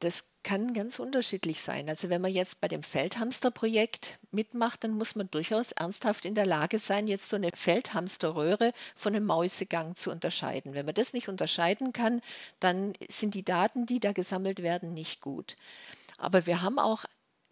Das 0.00 0.29
kann 0.42 0.72
ganz 0.72 0.98
unterschiedlich 0.98 1.60
sein. 1.60 1.88
Also 1.88 2.08
wenn 2.08 2.20
man 2.20 2.32
jetzt 2.32 2.60
bei 2.60 2.68
dem 2.68 2.82
Feldhamsterprojekt 2.82 4.18
mitmacht, 4.30 4.84
dann 4.84 4.92
muss 4.92 5.14
man 5.14 5.30
durchaus 5.30 5.72
ernsthaft 5.72 6.24
in 6.24 6.34
der 6.34 6.46
Lage 6.46 6.78
sein, 6.78 7.06
jetzt 7.06 7.28
so 7.28 7.36
eine 7.36 7.50
Feldhamsterröhre 7.54 8.72
von 8.96 9.14
einem 9.14 9.26
Mäusegang 9.26 9.94
zu 9.94 10.10
unterscheiden. 10.10 10.74
Wenn 10.74 10.86
man 10.86 10.94
das 10.94 11.12
nicht 11.12 11.28
unterscheiden 11.28 11.92
kann, 11.92 12.22
dann 12.58 12.94
sind 13.08 13.34
die 13.34 13.44
Daten, 13.44 13.86
die 13.86 14.00
da 14.00 14.12
gesammelt 14.12 14.62
werden, 14.62 14.94
nicht 14.94 15.20
gut. 15.20 15.56
Aber 16.16 16.46
wir 16.46 16.62
haben 16.62 16.78
auch 16.78 17.04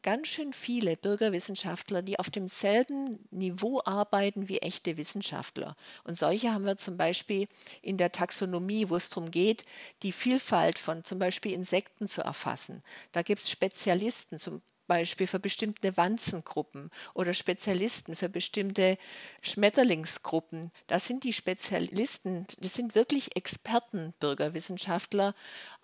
ganz 0.08 0.28
schön 0.28 0.54
viele 0.54 0.96
Bürgerwissenschaftler, 0.96 2.00
die 2.00 2.18
auf 2.18 2.30
demselben 2.30 3.18
Niveau 3.30 3.82
arbeiten 3.84 4.48
wie 4.48 4.56
echte 4.56 4.96
Wissenschaftler. 4.96 5.76
Und 6.02 6.16
solche 6.16 6.50
haben 6.50 6.64
wir 6.64 6.78
zum 6.78 6.96
Beispiel 6.96 7.46
in 7.82 7.98
der 7.98 8.10
Taxonomie, 8.10 8.88
wo 8.88 8.96
es 8.96 9.10
darum 9.10 9.30
geht, 9.30 9.66
die 10.02 10.12
Vielfalt 10.12 10.78
von 10.78 11.04
zum 11.04 11.18
Beispiel 11.18 11.52
Insekten 11.52 12.06
zu 12.06 12.22
erfassen. 12.22 12.82
Da 13.12 13.20
gibt 13.20 13.42
es 13.42 13.50
Spezialisten, 13.50 14.38
zum 14.38 14.62
Beispiel 14.86 15.26
für 15.26 15.38
bestimmte 15.38 15.96
Wanzengruppen 15.98 16.90
oder 17.12 17.34
Spezialisten 17.34 18.16
für 18.16 18.30
bestimmte 18.30 18.96
Schmetterlingsgruppen. 19.42 20.72
Das 20.86 21.06
sind 21.06 21.22
die 21.24 21.34
Spezialisten, 21.34 22.46
das 22.58 22.72
sind 22.72 22.94
wirklich 22.94 23.36
Experten, 23.36 24.14
Bürgerwissenschaftler 24.18 25.34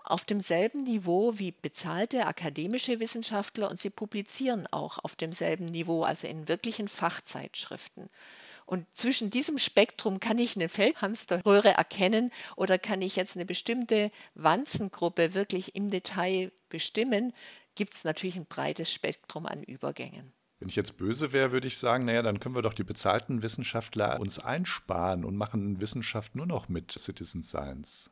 auf 0.05 0.25
demselben 0.25 0.85
Niveau 0.85 1.39
wie 1.39 1.53
bezahlte 1.53 2.27
akademische 2.27 3.01
Wissenschaftler 3.01 3.71
und 3.71 3.81
sie 3.81 3.91
publizieren 3.91 4.67
auch 4.71 4.99
auf 5.03 5.17
demselben 5.17 5.65
Niveau, 5.65 6.05
also 6.05 6.29
in 6.29 6.47
wirklichen 6.47 6.89
Fachzeitschriften. 6.89 8.09
Und 8.67 8.87
zwischen 8.95 9.31
diesem 9.31 9.59
Spektrum 9.59 10.21
kann 10.21 10.39
ich 10.39 10.57
eine 10.57 10.69
Feldhamsterröhre 10.69 11.71
erkennen 11.75 12.31
oder 12.57 12.79
kann 12.79 13.03
ich 13.03 13.17
jetzt 13.17 13.37
eine 13.37 13.45
bestimmte 13.45 14.11
Wanzengruppe 14.35 15.35
wirklich 15.35 15.75
im 15.75 15.91
Detail 15.91 16.53
bestimmen, 16.69 17.33
gibt 17.75 17.93
es 17.93 18.05
natürlich 18.05 18.37
ein 18.37 18.47
breites 18.47 18.93
Spektrum 18.93 19.47
an 19.47 19.63
Übergängen. 19.63 20.33
Wenn 20.61 20.69
ich 20.69 20.77
jetzt 20.77 20.97
böse 20.97 21.33
wäre, 21.33 21.53
würde 21.53 21.67
ich 21.67 21.77
sagen, 21.77 22.07
naja, 22.07 22.23
dann 22.23 22.41
können 22.41 22.55
wir 22.55 22.63
doch 22.63 22.73
die 22.73 22.85
bezahlten 22.85 23.43
Wissenschaftler 23.43 24.19
uns 24.21 24.39
einsparen 24.39 25.25
und 25.25 25.37
machen 25.37 25.81
Wissenschaft 25.81 26.35
nur 26.37 26.47
noch 26.47 26.69
mit 26.69 26.93
Citizen 26.93 27.43
Science. 27.43 28.11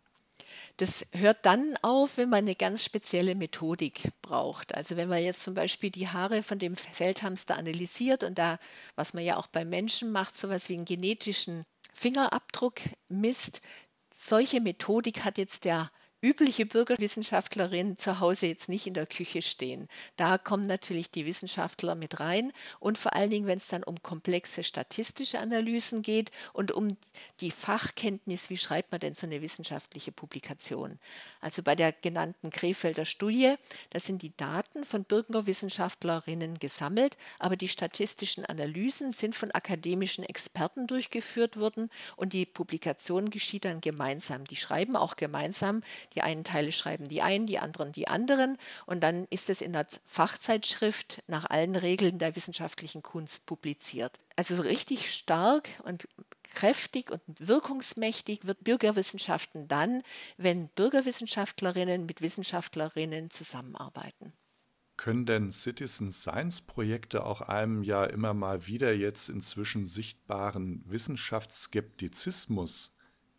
Das 0.76 1.06
hört 1.12 1.44
dann 1.46 1.74
auf, 1.82 2.16
wenn 2.16 2.28
man 2.28 2.40
eine 2.40 2.54
ganz 2.54 2.84
spezielle 2.84 3.34
Methodik 3.34 4.10
braucht. 4.22 4.74
Also 4.74 4.96
wenn 4.96 5.08
man 5.08 5.22
jetzt 5.22 5.42
zum 5.42 5.54
Beispiel 5.54 5.90
die 5.90 6.08
Haare 6.08 6.42
von 6.42 6.58
dem 6.58 6.76
Feldhamster 6.76 7.56
analysiert 7.56 8.24
und 8.24 8.38
da, 8.38 8.58
was 8.94 9.14
man 9.14 9.24
ja 9.24 9.36
auch 9.36 9.46
bei 9.46 9.64
Menschen 9.64 10.12
macht, 10.12 10.36
sowas 10.36 10.68
wie 10.68 10.74
einen 10.74 10.84
genetischen 10.84 11.64
Fingerabdruck 11.92 12.80
misst, 13.08 13.62
solche 14.12 14.60
Methodik 14.60 15.24
hat 15.24 15.38
jetzt 15.38 15.64
der 15.64 15.90
übliche 16.22 16.66
Bürgerwissenschaftlerin 16.66 17.98
zu 17.98 18.20
Hause 18.20 18.46
jetzt 18.46 18.68
nicht 18.68 18.86
in 18.86 18.94
der 18.94 19.06
Küche 19.06 19.42
stehen. 19.42 19.88
Da 20.16 20.38
kommen 20.38 20.66
natürlich 20.66 21.10
die 21.10 21.26
Wissenschaftler 21.26 21.96
mit 21.96 22.20
rein 22.20 22.52
und 22.78 22.96
vor 22.96 23.14
allen 23.14 23.30
Dingen, 23.30 23.48
wenn 23.48 23.58
es 23.58 23.66
dann 23.66 23.82
um 23.82 24.00
komplexe 24.02 24.62
statistische 24.62 25.40
Analysen 25.40 26.02
geht 26.02 26.30
und 26.52 26.70
um 26.70 26.96
die 27.40 27.50
Fachkenntnis, 27.50 28.50
wie 28.50 28.56
schreibt 28.56 28.92
man 28.92 29.00
denn 29.00 29.14
so 29.14 29.26
eine 29.26 29.42
wissenschaftliche 29.42 30.12
Publikation. 30.12 31.00
Also 31.40 31.64
bei 31.64 31.74
der 31.74 31.92
genannten 31.92 32.50
Krefelder 32.50 33.04
Studie, 33.04 33.56
da 33.90 33.98
sind 33.98 34.22
die 34.22 34.36
Daten 34.36 34.84
von 34.84 35.02
Bürgerwissenschaftlerinnen 35.02 36.60
gesammelt, 36.60 37.16
aber 37.40 37.56
die 37.56 37.68
statistischen 37.68 38.46
Analysen 38.46 39.10
sind 39.10 39.34
von 39.34 39.50
akademischen 39.50 40.22
Experten 40.24 40.86
durchgeführt 40.86 41.56
worden 41.56 41.90
und 42.14 42.32
die 42.32 42.46
Publikation 42.46 43.30
geschieht 43.30 43.64
dann 43.64 43.80
gemeinsam. 43.80 44.44
Die 44.44 44.56
schreiben 44.56 44.94
auch 44.94 45.16
gemeinsam 45.16 45.82
die 46.14 46.22
einen 46.22 46.44
Teile 46.44 46.72
schreiben 46.72 47.08
die 47.08 47.22
einen, 47.22 47.46
die 47.46 47.58
anderen 47.58 47.92
die 47.92 48.08
anderen. 48.08 48.56
Und 48.86 49.02
dann 49.02 49.26
ist 49.30 49.50
es 49.50 49.60
in 49.60 49.72
der 49.72 49.86
Fachzeitschrift 50.04 51.22
nach 51.26 51.48
allen 51.48 51.76
Regeln 51.76 52.18
der 52.18 52.36
wissenschaftlichen 52.36 53.02
Kunst 53.02 53.46
publiziert. 53.46 54.18
Also 54.36 54.54
so 54.54 54.62
richtig 54.62 55.14
stark 55.14 55.68
und 55.84 56.08
kräftig 56.54 57.10
und 57.10 57.20
wirkungsmächtig 57.38 58.46
wird 58.46 58.64
Bürgerwissenschaften 58.64 59.68
dann, 59.68 60.02
wenn 60.36 60.68
Bürgerwissenschaftlerinnen 60.68 62.06
mit 62.06 62.22
Wissenschaftlerinnen 62.22 63.30
zusammenarbeiten. 63.30 64.32
Können 64.96 65.26
denn 65.26 65.50
Citizen 65.50 66.12
Science 66.12 66.60
Projekte 66.60 67.24
auch 67.24 67.40
einem 67.40 67.82
ja 67.82 68.04
immer 68.04 68.34
mal 68.34 68.66
wieder 68.66 68.94
jetzt 68.94 69.30
inzwischen 69.30 69.86
sichtbaren 69.86 70.84
Wissenschaftsskeptizismus 70.86 72.94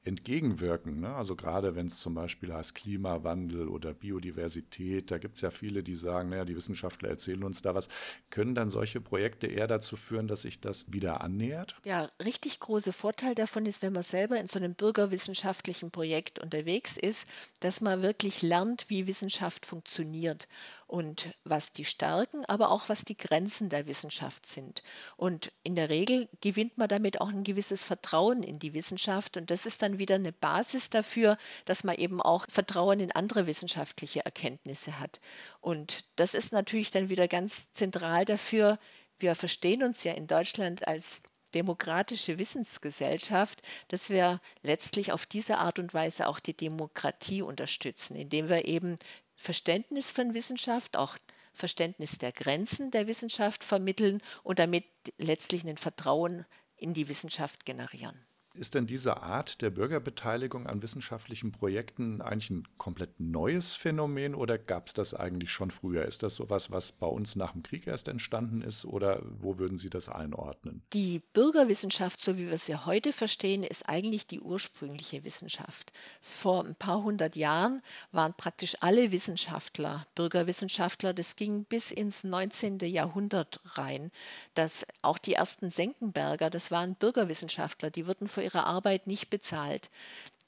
entgegenwirken. 0.06 1.00
Ne? 1.00 1.16
Also 1.16 1.36
gerade 1.36 1.76
wenn 1.76 1.88
es 1.88 2.00
zum 2.00 2.14
Beispiel 2.14 2.54
heißt 2.54 2.76
Klimawandel 2.76 3.68
oder 3.68 3.94
Biodiversität, 3.94 5.12
da 5.12 5.18
gibt 5.18 5.36
es 5.36 5.42
ja 5.42 5.52
viele, 5.52 5.84
die 5.84 5.96
sagen, 5.96 6.30
naja, 6.30 6.46
die 6.46 6.56
Wissenschaftler 6.56 7.10
erzählen 7.10 7.44
uns 7.44 7.62
da 7.62 7.74
was. 7.74 7.88
Können 8.30 8.56
dann 8.56 8.70
solche 8.70 9.00
Projekte 9.00 9.48
eher 9.48 9.68
dazu 9.68 9.96
führen, 9.96 10.28
dass 10.28 10.42
sich 10.42 10.60
das 10.60 10.92
wieder 10.92 11.22
annähert? 11.22 11.76
Der 11.86 12.12
richtig 12.24 12.60
große 12.60 12.92
Vorteil 12.92 13.36
davon 13.36 13.66
ist, 13.66 13.82
wenn 13.82 13.94
man 13.94 14.04
selber 14.04 14.40
in 14.40 14.48
so 14.48 14.60
einem 14.60 14.76
bürgerwissenschaftlichen 14.76 15.92
Projekt 15.92 16.40
unterwegs 16.40 16.98
ist, 16.98 17.28
dass 17.62 17.80
man 17.80 18.02
wirklich 18.02 18.42
lernt, 18.42 18.90
wie 18.90 19.08
Wissenschaft 19.08 19.66
funktioniert 19.66 20.48
und 20.88 21.34
was 21.44 21.72
die 21.72 21.86
Stärken, 21.86 22.46
aber 22.46 22.70
auch 22.70 22.88
was 22.88 23.04
die 23.04 23.18
Grenzen 23.18 23.70
der 23.70 23.88
Wissenschaft 23.88 24.46
sind. 24.46 24.84
Und 25.18 25.52
in 25.64 25.76
der 25.76 25.90
Regel 25.90 26.28
gewinnt 26.42 26.78
man 26.78 26.88
damit 26.88 27.20
auch 27.20 27.30
ein 27.30 27.44
gewisses 27.44 27.84
Vertrauen 27.84 28.44
in 28.44 28.60
die 28.60 28.76
Wissenschaft 28.76 29.38
und 29.38 29.50
das 29.50 29.66
ist 29.66 29.82
dann 29.82 29.93
wieder 30.00 30.16
eine 30.16 30.32
Basis 30.32 30.90
dafür, 30.90 31.38
dass 31.66 31.84
man 31.84 31.96
eben 31.96 32.22
auch 32.22 32.46
Vertrauen 32.50 33.00
in 33.00 33.12
andere 33.12 33.48
wissenschaftliche 33.48 34.26
Erkenntnisse 34.26 35.00
hat. 35.00 35.20
Und 35.62 36.06
das 36.16 36.34
ist 36.34 36.52
natürlich 36.52 36.92
dann 36.92 37.10
wieder 37.10 37.28
ganz 37.28 37.72
zentral 37.72 38.26
dafür. 38.26 38.80
Wir 39.20 39.36
verstehen 39.36 39.84
uns 39.84 40.04
ja 40.04 40.14
in 40.14 40.28
Deutschland 40.28 40.88
als 40.88 41.22
demokratische 41.54 42.38
Wissensgesellschaft, 42.38 43.62
dass 43.90 44.10
wir 44.10 44.42
letztlich 44.64 45.12
auf 45.12 45.26
diese 45.26 45.60
Art 45.60 45.80
und 45.80 45.94
Weise 45.94 46.28
auch 46.28 46.40
die 46.40 46.58
Demokratie 46.58 47.42
unterstützen, 47.42 48.16
indem 48.16 48.50
wir 48.50 48.66
eben 48.66 48.98
Verständnis 49.36 50.12
von 50.12 50.34
Wissenschaft, 50.34 50.98
auch 50.98 51.18
Verständnis 51.54 52.18
der 52.18 52.32
Grenzen 52.32 52.92
der 52.92 53.08
Wissenschaft 53.08 53.64
vermitteln 53.64 54.22
und 54.44 54.60
damit 54.60 54.86
letztlich 55.18 55.64
ein 55.66 55.78
Vertrauen 55.78 56.46
in 56.78 56.94
die 56.94 57.08
Wissenschaft 57.08 57.66
generieren. 57.66 58.20
Ist 58.56 58.76
denn 58.76 58.86
diese 58.86 59.24
Art 59.24 59.62
der 59.62 59.72
Bürgerbeteiligung 59.72 60.68
an 60.68 60.84
wissenschaftlichen 60.84 61.52
Projekten 61.52 62.22
eigentlich 62.22 62.52
ein 62.52 62.68
komplett 62.78 63.20
neues 63.20 63.74
Phänomen 63.74 64.36
oder 64.36 64.60
gab 64.60 64.88
es 64.88 64.94
das 64.94 65.16
eigentlich 65.16 65.52
schon 65.52 65.72
früher? 65.72 66.06
Ist 66.06 66.22
das 66.22 66.36
sowas, 66.36 66.70
was 66.70 66.92
bei 66.92 67.08
uns 67.08 67.36
nach 67.36 67.54
dem 67.54 67.64
Krieg 67.64 67.88
erst 67.88 68.08
entstanden 68.08 68.62
ist 68.62 68.86
oder 68.86 69.24
wo 69.24 69.58
würden 69.58 69.78
Sie 69.78 69.90
das 69.90 70.08
einordnen? 70.08 70.84
Die 70.94 71.24
Bürgerwissenschaft, 71.34 72.20
so 72.20 72.38
wie 72.38 72.48
wir 72.48 72.60
sie 72.60 72.76
heute 72.76 73.12
verstehen, 73.12 73.64
ist 73.64 73.90
eigentlich 73.90 74.28
die 74.28 74.40
ursprüngliche 74.40 75.24
Wissenschaft. 75.24 75.92
Vor 76.22 76.64
ein 76.64 76.76
paar 76.76 77.02
hundert 77.02 77.36
Jahren 77.36 77.82
waren 78.12 78.36
praktisch 78.36 78.76
alle 78.82 79.12
Wissenschaftler 79.12 80.06
Bürgerwissenschaftler. 80.14 81.14
Das 81.14 81.36
ging 81.36 81.66
bis 81.66 81.92
ins 81.92 82.24
19. 82.24 82.80
Jahrhundert 82.80 83.62
rein. 83.66 84.12
Dass 84.54 84.86
auch 85.02 85.18
die 85.18 85.34
ersten 85.34 85.72
Senckenberger, 85.72 86.52
das 86.52 86.70
waren 86.70 86.96
Bürgerwissenschaftler, 86.96 87.90
die 87.90 88.06
wurden 88.06 88.28
für 88.28 88.43
ihre 88.44 88.66
Arbeit 88.66 89.08
nicht 89.08 89.30
bezahlt. 89.30 89.90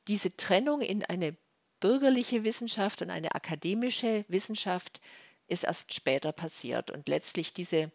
Diese 0.07 0.35
Trennung 0.37 0.81
in 0.81 1.03
eine 1.03 1.35
bürgerliche 1.79 2.43
Wissenschaft 2.43 3.01
und 3.01 3.09
eine 3.09 3.33
akademische 3.35 4.25
Wissenschaft 4.27 5.01
ist 5.47 5.63
erst 5.63 5.93
später 5.93 6.31
passiert. 6.31 6.91
Und 6.91 7.07
letztlich 7.07 7.53
diese 7.53 7.91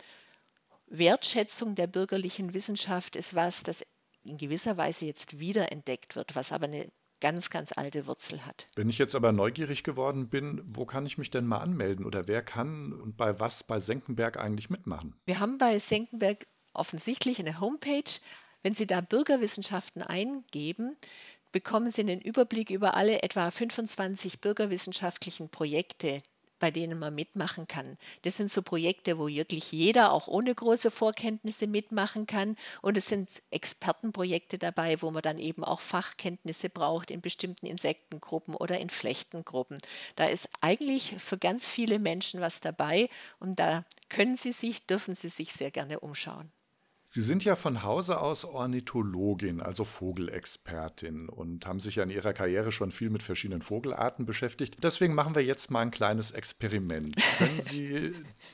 Wertschätzung 0.86 1.74
der 1.74 1.86
bürgerlichen 1.86 2.54
Wissenschaft 2.54 3.16
ist 3.16 3.34
was, 3.34 3.62
das 3.62 3.84
in 4.22 4.36
gewisser 4.36 4.76
Weise 4.76 5.06
jetzt 5.06 5.40
wiederentdeckt 5.40 6.16
wird, 6.16 6.36
was 6.36 6.52
aber 6.52 6.66
eine 6.66 6.90
ganz, 7.20 7.50
ganz 7.50 7.72
alte 7.76 8.06
Wurzel 8.06 8.44
hat. 8.46 8.66
Wenn 8.76 8.88
ich 8.88 8.98
jetzt 8.98 9.14
aber 9.14 9.32
neugierig 9.32 9.84
geworden 9.84 10.28
bin, 10.28 10.62
wo 10.66 10.86
kann 10.86 11.06
ich 11.06 11.18
mich 11.18 11.30
denn 11.30 11.46
mal 11.46 11.58
anmelden 11.58 12.04
oder 12.04 12.28
wer 12.28 12.42
kann 12.42 12.92
und 12.92 13.16
bei 13.16 13.38
was 13.38 13.62
bei 13.62 13.78
Senckenberg 13.78 14.36
eigentlich 14.36 14.70
mitmachen? 14.70 15.14
Wir 15.26 15.38
haben 15.38 15.58
bei 15.58 15.78
Senckenberg 15.78 16.46
offensichtlich 16.72 17.38
eine 17.38 17.60
Homepage, 17.60 18.10
wenn 18.62 18.74
Sie 18.74 18.86
da 18.86 19.00
Bürgerwissenschaften 19.00 20.02
eingeben, 20.02 20.96
bekommen 21.52 21.90
Sie 21.90 22.02
einen 22.02 22.20
Überblick 22.20 22.70
über 22.70 22.94
alle 22.94 23.22
etwa 23.22 23.50
25 23.50 24.40
bürgerwissenschaftlichen 24.40 25.48
Projekte, 25.48 26.22
bei 26.60 26.70
denen 26.70 26.98
man 26.98 27.14
mitmachen 27.14 27.66
kann. 27.66 27.96
Das 28.22 28.36
sind 28.36 28.52
so 28.52 28.62
Projekte, 28.62 29.18
wo 29.18 29.26
wirklich 29.26 29.72
jeder 29.72 30.12
auch 30.12 30.28
ohne 30.28 30.54
große 30.54 30.90
Vorkenntnisse 30.90 31.66
mitmachen 31.66 32.26
kann. 32.26 32.56
Und 32.82 32.96
es 32.96 33.08
sind 33.08 33.30
Expertenprojekte 33.50 34.58
dabei, 34.58 35.00
wo 35.02 35.10
man 35.10 35.22
dann 35.22 35.38
eben 35.38 35.64
auch 35.64 35.80
Fachkenntnisse 35.80 36.68
braucht 36.68 37.10
in 37.10 37.22
bestimmten 37.22 37.66
Insektengruppen 37.66 38.54
oder 38.54 38.78
in 38.78 38.90
Flechtengruppen. 38.90 39.78
Da 40.16 40.26
ist 40.26 40.50
eigentlich 40.60 41.16
für 41.18 41.38
ganz 41.38 41.66
viele 41.66 41.98
Menschen 41.98 42.40
was 42.40 42.60
dabei 42.60 43.08
und 43.40 43.58
da 43.58 43.84
können 44.08 44.36
Sie 44.36 44.52
sich, 44.52 44.86
dürfen 44.86 45.14
Sie 45.14 45.30
sich 45.30 45.52
sehr 45.52 45.70
gerne 45.70 46.00
umschauen. 46.00 46.52
Sie 47.12 47.22
sind 47.22 47.44
ja 47.44 47.56
von 47.56 47.82
Hause 47.82 48.20
aus 48.20 48.44
Ornithologin, 48.44 49.60
also 49.60 49.82
Vogelexpertin 49.82 51.28
und 51.28 51.66
haben 51.66 51.80
sich 51.80 51.96
ja 51.96 52.04
in 52.04 52.10
Ihrer 52.10 52.32
Karriere 52.32 52.70
schon 52.70 52.92
viel 52.92 53.10
mit 53.10 53.24
verschiedenen 53.24 53.62
Vogelarten 53.62 54.26
beschäftigt. 54.26 54.76
Deswegen 54.80 55.14
machen 55.14 55.34
wir 55.34 55.42
jetzt 55.42 55.72
mal 55.72 55.80
ein 55.80 55.90
kleines 55.90 56.30
Experiment. 56.30 57.16
Können 57.38 57.62
Sie 57.62 58.12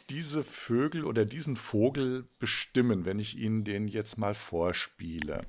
diese 0.09 0.43
Vögel 0.43 1.05
oder 1.05 1.27
diesen 1.27 1.57
Vogel 1.57 2.31
bestimmen, 2.39 3.05
wenn 3.05 3.19
ich 3.19 3.37
Ihnen 3.37 3.65
den 3.65 3.89
jetzt 3.89 4.17
mal 4.17 4.35
vorspiele? 4.35 5.45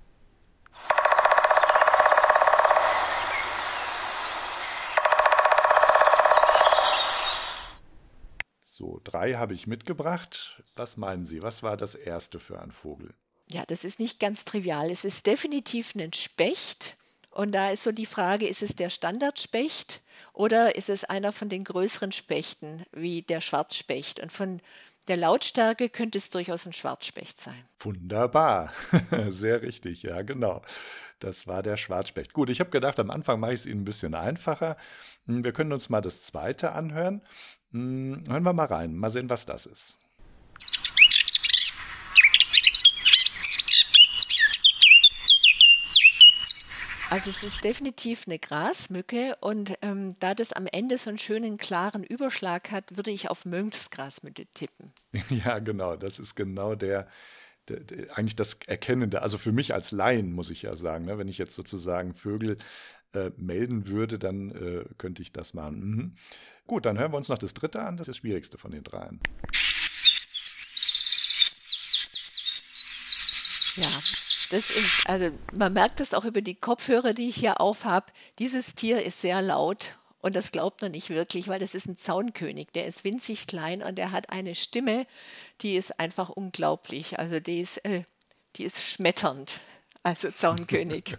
So, 8.77 9.01
drei 9.03 9.34
habe 9.34 9.55
ich 9.55 9.65
mitgebracht. 9.65 10.62
Was 10.75 10.98
meinen 10.98 11.25
Sie? 11.25 11.41
Was 11.41 11.63
war 11.63 11.77
das 11.77 11.96
erste 11.96 12.39
für 12.39 12.62
ein 12.62 12.72
Vogel? 12.72 13.15
Ja, 13.50 13.63
das 13.65 13.84
ist 13.84 14.00
nicht 14.00 14.19
ganz 14.19 14.46
trivial. 14.46 14.91
Es 14.91 15.03
ist 15.03 15.25
definitiv 15.25 15.96
ein 15.96 16.13
Specht. 16.13 16.96
Und 17.31 17.53
da 17.53 17.72
ist 17.72 17.81
so 17.81 17.91
die 17.91 18.05
Frage, 18.05 18.48
ist 18.48 18.62
es 18.62 18.75
der 18.75 18.91
Standardspecht 18.91 20.03
oder 20.31 20.75
ist 20.75 20.89
es 20.89 21.05
einer 21.05 21.31
von 21.31 21.50
den 21.50 21.63
größeren 21.63 22.12
Spechten 22.12 22.86
wie 22.91 23.24
der 23.24 23.41
Schwarzspecht? 23.41 24.19
Und 24.19 24.31
von 24.31 24.62
der 25.07 25.17
Lautstärke 25.17 25.89
könnte 25.89 26.19
es 26.19 26.29
durchaus 26.29 26.67
ein 26.67 26.74
Schwarzspecht 26.74 27.41
sein. 27.41 27.67
Wunderbar, 27.79 28.74
sehr 29.29 29.63
richtig, 29.63 30.03
ja 30.03 30.22
genau. 30.22 30.62
Das 31.19 31.48
war 31.48 31.63
der 31.63 31.77
Schwarzspecht. 31.77 32.31
Gut, 32.34 32.50
ich 32.50 32.60
habe 32.60 32.69
gedacht, 32.69 33.00
am 33.00 33.10
Anfang 33.10 33.39
mache 33.39 33.53
ich 33.53 33.62
es 33.62 33.65
Ihnen 33.65 33.81
ein 33.81 33.86
bisschen 33.86 34.13
einfacher. 34.13 34.77
Hm, 35.25 35.43
wir 35.43 35.51
können 35.51 35.74
uns 35.74 35.89
mal 35.89 36.01
das 36.01 36.22
zweite 36.22 36.74
anhören. 36.74 37.24
Hm, 37.72 38.24
hören 38.28 38.44
wir 38.44 38.54
mal 38.54 38.66
rein, 38.66 38.96
mal 38.96 39.10
sehen, 39.10 39.30
was 39.30 39.46
das 39.46 39.66
ist. 39.66 39.98
Also 47.10 47.30
es 47.30 47.42
ist 47.42 47.64
definitiv 47.64 48.26
eine 48.28 48.38
Grasmücke 48.38 49.38
und 49.40 49.74
ähm, 49.82 50.14
da 50.20 50.36
das 50.36 50.52
am 50.52 50.68
Ende 50.68 50.98
so 50.98 51.10
einen 51.10 51.18
schönen 51.18 51.58
klaren 51.58 52.04
Überschlag 52.04 52.72
hat, 52.72 52.98
würde 52.98 53.12
ich 53.12 53.30
auf 53.30 53.46
Mönchsgrasmücke 53.46 54.46
tippen. 54.54 54.92
Ja, 55.30 55.60
genau, 55.60 55.96
das 55.96 56.20
ist 56.20 56.36
genau 56.36 56.76
der, 56.76 57.08
der, 57.70 57.80
der, 57.80 58.18
eigentlich 58.18 58.36
das 58.36 58.60
Erkennende. 58.68 59.22
Also 59.22 59.38
für 59.38 59.54
mich 59.54 59.74
als 59.74 59.92
Laien 59.92 60.34
muss 60.34 60.50
ich 60.50 60.64
ja 60.64 60.76
sagen, 60.76 61.06
ne, 61.06 61.18
wenn 61.18 61.30
ich 61.30 61.38
jetzt 61.38 61.56
sozusagen 61.56 62.14
Vögel 62.14 62.58
äh, 63.14 63.32
melden 63.38 63.88
würde, 63.88 64.20
dann 64.20 64.52
äh, 64.52 64.86
könnte 64.98 65.22
ich 65.22 65.32
das 65.32 65.54
machen. 65.54 65.80
Mhm. 65.80 66.16
Gut, 66.68 66.86
dann 66.86 67.00
hören 67.00 67.12
wir 67.12 67.18
uns 67.18 67.30
noch 67.30 67.38
das 67.38 67.54
dritte 67.54 67.82
an. 67.82 67.96
Das 67.96 68.08
ist 68.08 68.16
das 68.16 68.18
schwierigste 68.18 68.58
von 68.58 68.72
den 68.72 68.84
dreien. 68.84 69.22
Ja, 73.78 73.88
das 74.50 74.70
ist, 74.70 75.08
also 75.08 75.30
man 75.54 75.72
merkt 75.72 76.00
das 76.00 76.14
auch 76.14 76.26
über 76.26 76.42
die 76.42 76.56
Kopfhörer, 76.56 77.14
die 77.14 77.30
ich 77.30 77.38
hier 77.38 77.62
aufhab. 77.62 78.12
Dieses 78.40 78.76
Tier 78.76 79.02
ist 79.02 79.22
sehr 79.22 79.42
laut 79.42 79.98
und 80.20 80.36
das 80.36 80.52
glaubt 80.52 80.82
man 80.82 80.92
nicht 80.92 81.10
wirklich, 81.10 81.48
weil 81.48 81.60
das 81.60 81.76
ist 81.76 81.88
ein 81.88 81.96
Zaunkönig. 81.96 82.70
Der 82.74 82.86
ist 82.86 83.04
winzig 83.04 83.48
klein 83.48 83.82
und 83.82 83.98
der 83.98 84.12
hat 84.12 84.30
eine 84.30 84.56
Stimme, 84.56 85.06
die 85.62 85.76
ist 85.76 86.00
einfach 86.00 86.30
unglaublich. 86.30 87.18
Also 87.20 87.40
die 87.40 87.60
ist, 87.60 87.78
äh, 87.86 88.04
die 88.56 88.64
ist 88.64 88.84
schmetternd 88.84 89.60
also 90.08 90.32
Zaunkönig. 90.32 91.18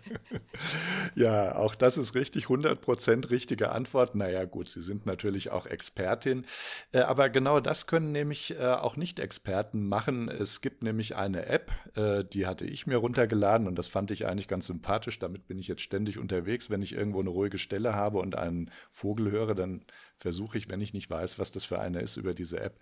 ja, 1.15 1.55
auch 1.57 1.75
das 1.75 1.99
ist 1.99 2.15
richtig, 2.15 2.47
100% 2.47 3.29
richtige 3.29 3.71
Antwort. 3.71 4.15
Naja, 4.15 4.47
gut, 4.47 4.71
Sie 4.71 4.81
sind 4.81 5.05
natürlich 5.05 5.51
auch 5.51 5.67
Expertin, 5.67 6.47
äh, 6.93 7.01
aber 7.01 7.29
genau 7.29 7.61
das 7.61 7.87
können 7.87 8.13
nämlich 8.13 8.59
äh, 8.59 8.65
auch 8.65 8.97
Nicht-Experten 8.97 9.87
machen. 9.87 10.31
Es 10.31 10.63
gibt 10.63 10.83
nämlich 10.83 11.17
eine 11.17 11.45
App, 11.45 11.71
äh, 11.97 12.25
die 12.25 12.47
hatte 12.47 12.65
ich 12.65 12.87
mir 12.87 12.97
runtergeladen 12.97 13.67
und 13.67 13.79
das 13.79 13.89
fand 13.89 14.11
ich 14.11 14.27
eigentlich 14.27 14.49
ganz 14.49 14.69
sympathisch. 14.69 15.19
Damit 15.19 15.47
bin 15.47 15.59
ich 15.59 15.69
jetzt 15.69 15.83
ständig 15.83 16.17
unterwegs. 16.17 16.71
Wenn 16.71 16.81
ich 16.81 16.95
irgendwo 16.95 17.21
eine 17.21 17.29
ruhige 17.29 17.59
Stelle 17.59 17.95
habe 17.95 18.17
und 18.21 18.37
einen 18.37 18.71
Vogel 18.91 19.31
höre, 19.31 19.55
dann 19.55 19.83
versuche 20.19 20.59
ich, 20.59 20.69
wenn 20.69 20.81
ich 20.81 20.93
nicht 20.93 21.11
weiß, 21.11 21.39
was 21.39 21.53
das 21.53 21.65
für 21.65 21.81
eine 21.81 22.01
ist, 22.01 22.17
über 22.17 22.33
diese 22.33 22.61
App 22.61 22.81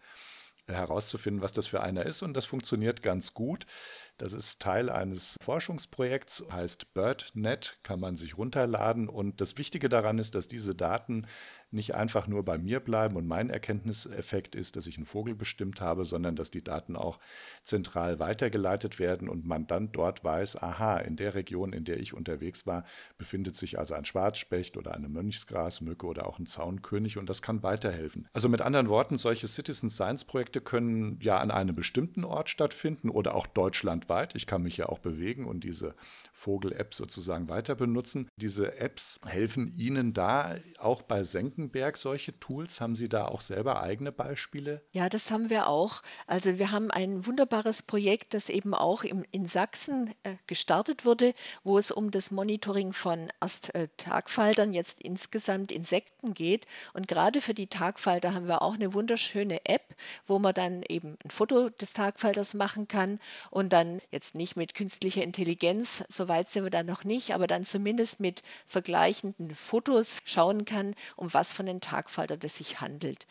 herauszufinden, 0.69 1.43
was 1.43 1.53
das 1.53 1.67
für 1.67 1.81
einer 1.81 2.05
ist. 2.05 2.23
Und 2.23 2.35
das 2.35 2.45
funktioniert 2.45 3.03
ganz 3.03 3.35
gut. 3.35 3.67
Das 4.19 4.33
ist 4.33 4.61
Teil 4.61 4.91
eines 4.91 5.37
Forschungsprojekts, 5.43 6.45
heißt 6.51 6.93
BirdNet, 6.95 7.79
kann 7.83 8.01
man 8.01 8.17
sich 8.17 8.37
runterladen. 8.37 9.09
Und 9.09 9.41
das 9.41 9.59
Wichtige 9.59 9.89
daran 9.89 10.19
ist, 10.19 10.35
dass 10.35 10.49
diese 10.49 10.75
Daten 10.75 11.27
nicht 11.71 11.95
einfach 11.95 12.27
nur 12.27 12.45
bei 12.45 12.59
mir 12.59 12.81
bleiben 12.81 13.17
und 13.17 13.27
mein 13.27 13.51
Erkenntniseffekt 13.51 14.55
ist, 14.55 14.77
dass 14.77 14.87
ich 14.87 14.97
einen 14.97 15.07
Vogel 15.07 15.35
bestimmt 15.35 15.81
habe, 15.81 16.05
sondern 16.05 16.37
dass 16.37 16.51
die 16.51 16.63
Daten 16.63 16.97
auch 16.97 17.19
zentral 17.63 18.19
weitergeleitet 18.19 18.99
werden 18.99 19.29
und 19.29 19.47
man 19.47 19.67
dann 19.67 19.93
dort 19.93 20.23
weiß, 20.25 20.63
aha, 20.63 20.99
in 20.99 21.17
der 21.17 21.35
Region, 21.35 21.73
in 21.73 21.85
der 21.85 21.99
ich 21.99 22.15
unterwegs 22.15 22.67
war, 22.67 22.85
befindet 23.19 23.57
sich 23.57 23.79
also 23.79 23.95
ein 23.95 24.05
Schwarzspecht 24.05 24.77
oder 24.77 24.95
eine 24.95 25.09
Mönchsgrasmücke 25.09 26.07
oder 26.07 26.27
auch 26.27 26.39
ein 26.39 26.47
Zaunkönig 26.47 27.19
und 27.19 27.29
das 27.29 27.43
kann 27.43 27.63
weiterhelfen. 27.63 28.29
Also 28.33 28.49
mit 28.49 28.63
anderen 28.63 28.89
Worten, 28.89 29.19
solche 29.19 29.49
Citizen 29.49 29.91
Science 29.91 30.25
Projekte 30.25 30.61
können 30.61 31.19
ja 31.21 31.39
an 31.39 31.51
einem 31.51 31.75
bestimmten 31.75 32.25
Ort 32.25 32.49
stattfinden 32.49 33.11
oder 33.11 33.35
auch 33.35 33.47
deutschlandweit. 33.47 34.35
Ich 34.35 34.47
kann 34.47 34.63
mich 34.63 34.77
ja 34.77 34.89
auch 34.89 34.99
bewegen 34.99 35.47
und 35.47 35.65
diese 35.65 35.95
Vogel-App 36.37 36.95
sozusagen 36.95 37.49
weiter 37.49 37.75
benutzen. 37.75 38.29
Diese 38.37 38.77
Apps 38.77 39.19
helfen 39.25 39.75
Ihnen 39.75 40.13
da 40.13 40.57
auch 40.79 41.03
bei 41.03 41.25
Senckenberg 41.25 41.97
solche 41.97 42.39
Tools? 42.39 42.81
Haben 42.81 42.95
Sie 42.95 43.09
da 43.09 43.27
auch 43.27 43.41
selber 43.41 43.83
eigene 43.83 44.13
Beispiele? 44.13 44.83
Ja, 44.93 45.09
das 45.09 45.31
haben 45.31 45.49
wir 45.49 45.67
auch. 45.67 46.03
Also 46.27 46.59
wir 46.59 46.71
haben 46.71 46.91
ein 46.91 47.27
wunderbares 47.27 47.83
Projekt, 47.83 48.35
das 48.35 48.51
eben 48.51 48.75
auch 48.75 49.03
im, 49.03 49.25
in 49.31 49.47
Sachsen 49.47 50.15
äh, 50.25 50.35
gestartet 50.47 51.07
wurde, 51.07 51.33
wo 51.65 51.79
es 51.79 51.91
um 51.91 52.11
das 52.11 52.31
Monitoring 52.31 52.93
von 52.93 53.33
erst 53.41 53.75
äh, 53.75 53.89
Tagfaltern, 53.97 54.75
jetzt 54.75 55.01
insgesamt 55.01 55.73
Insekten 55.73 56.35
geht. 56.35 56.67
Und 56.93 57.09
gerade 57.09 57.41
für 57.41 57.55
die 57.55 57.69
Tagfalter 57.69 58.35
haben 58.35 58.47
wir 58.47 58.61
auch 58.61 58.75
eine 58.75 58.93
wunderschöne 58.93 59.65
App, 59.65 59.97
wo 60.27 60.39
man 60.39 60.53
dann 60.53 60.83
eben 60.89 61.17
ein 61.25 61.31
Foto 61.31 61.71
des 61.71 61.95
Tagfalters 61.95 62.53
machen 62.53 62.89
kann 62.89 63.21
und 63.51 63.73
dann 63.73 64.01
jetzt 64.11 64.35
nicht 64.35 64.57
mit 64.57 64.75
künstlicher 64.75 65.23
Intelligenz, 65.23 66.05
so 66.09 66.26
weit 66.29 66.49
sind 66.49 66.65
wir 66.65 66.71
dann 66.71 66.87
noch 66.87 67.05
nicht, 67.05 67.35
aber 67.35 67.47
dann 67.47 67.65
zumindest 67.65 68.21
mit 68.21 68.43
vergleichenden 68.67 69.55
Fotos 69.55 70.21
schauen 70.25 70.65
kann, 70.65 70.95
um 71.17 71.33
was 71.33 71.53
von 71.53 71.67
den 71.67 71.81
Tagfalter 71.81 72.37
das 72.37 72.57
sich 72.57 72.81
handelt. 72.81 73.27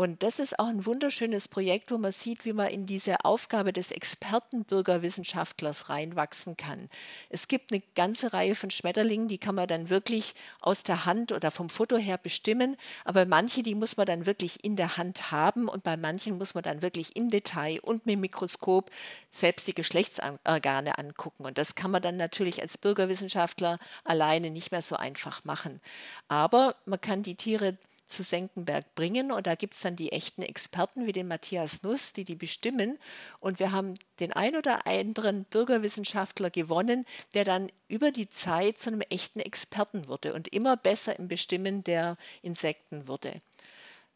Und 0.00 0.22
das 0.22 0.38
ist 0.38 0.58
auch 0.58 0.68
ein 0.68 0.86
wunderschönes 0.86 1.46
Projekt, 1.46 1.90
wo 1.90 1.98
man 1.98 2.10
sieht, 2.10 2.46
wie 2.46 2.54
man 2.54 2.68
in 2.68 2.86
diese 2.86 3.22
Aufgabe 3.22 3.70
des 3.70 3.90
Expertenbürgerwissenschaftlers 3.90 5.90
reinwachsen 5.90 6.56
kann. 6.56 6.88
Es 7.28 7.48
gibt 7.48 7.70
eine 7.70 7.82
ganze 7.94 8.32
Reihe 8.32 8.54
von 8.54 8.70
Schmetterlingen, 8.70 9.28
die 9.28 9.36
kann 9.36 9.56
man 9.56 9.68
dann 9.68 9.90
wirklich 9.90 10.34
aus 10.62 10.84
der 10.84 11.04
Hand 11.04 11.32
oder 11.32 11.50
vom 11.50 11.68
Foto 11.68 11.98
her 11.98 12.16
bestimmen, 12.16 12.78
aber 13.04 13.26
manche, 13.26 13.62
die 13.62 13.74
muss 13.74 13.98
man 13.98 14.06
dann 14.06 14.24
wirklich 14.24 14.64
in 14.64 14.74
der 14.74 14.96
Hand 14.96 15.32
haben 15.32 15.68
und 15.68 15.84
bei 15.84 15.98
manchen 15.98 16.38
muss 16.38 16.54
man 16.54 16.62
dann 16.62 16.80
wirklich 16.80 17.14
im 17.14 17.28
Detail 17.28 17.78
und 17.82 18.06
mit 18.06 18.14
dem 18.14 18.20
Mikroskop 18.20 18.90
selbst 19.30 19.68
die 19.68 19.74
Geschlechtsorgane 19.74 20.96
angucken. 20.96 21.44
Und 21.44 21.58
das 21.58 21.74
kann 21.74 21.90
man 21.90 22.00
dann 22.00 22.16
natürlich 22.16 22.62
als 22.62 22.78
Bürgerwissenschaftler 22.78 23.78
alleine 24.04 24.48
nicht 24.48 24.72
mehr 24.72 24.80
so 24.80 24.96
einfach 24.96 25.44
machen. 25.44 25.78
Aber 26.28 26.74
man 26.86 27.02
kann 27.02 27.22
die 27.22 27.34
Tiere 27.34 27.76
zu 28.10 28.22
Senckenberg 28.22 28.94
bringen. 28.94 29.32
Und 29.32 29.46
da 29.46 29.54
gibt 29.54 29.74
es 29.74 29.80
dann 29.80 29.96
die 29.96 30.12
echten 30.12 30.42
Experten 30.42 31.06
wie 31.06 31.12
den 31.12 31.28
Matthias 31.28 31.82
Nuss, 31.82 32.12
die 32.12 32.24
die 32.24 32.34
bestimmen. 32.34 32.98
Und 33.38 33.58
wir 33.58 33.72
haben 33.72 33.94
den 34.18 34.32
ein 34.32 34.56
oder 34.56 34.86
anderen 34.86 35.44
Bürgerwissenschaftler 35.44 36.50
gewonnen, 36.50 37.06
der 37.34 37.44
dann 37.44 37.72
über 37.88 38.10
die 38.10 38.28
Zeit 38.28 38.78
zu 38.78 38.90
einem 38.90 39.00
echten 39.02 39.40
Experten 39.40 40.08
wurde 40.08 40.34
und 40.34 40.48
immer 40.48 40.76
besser 40.76 41.18
im 41.18 41.28
Bestimmen 41.28 41.82
der 41.84 42.16
Insekten 42.42 43.08
wurde. 43.08 43.32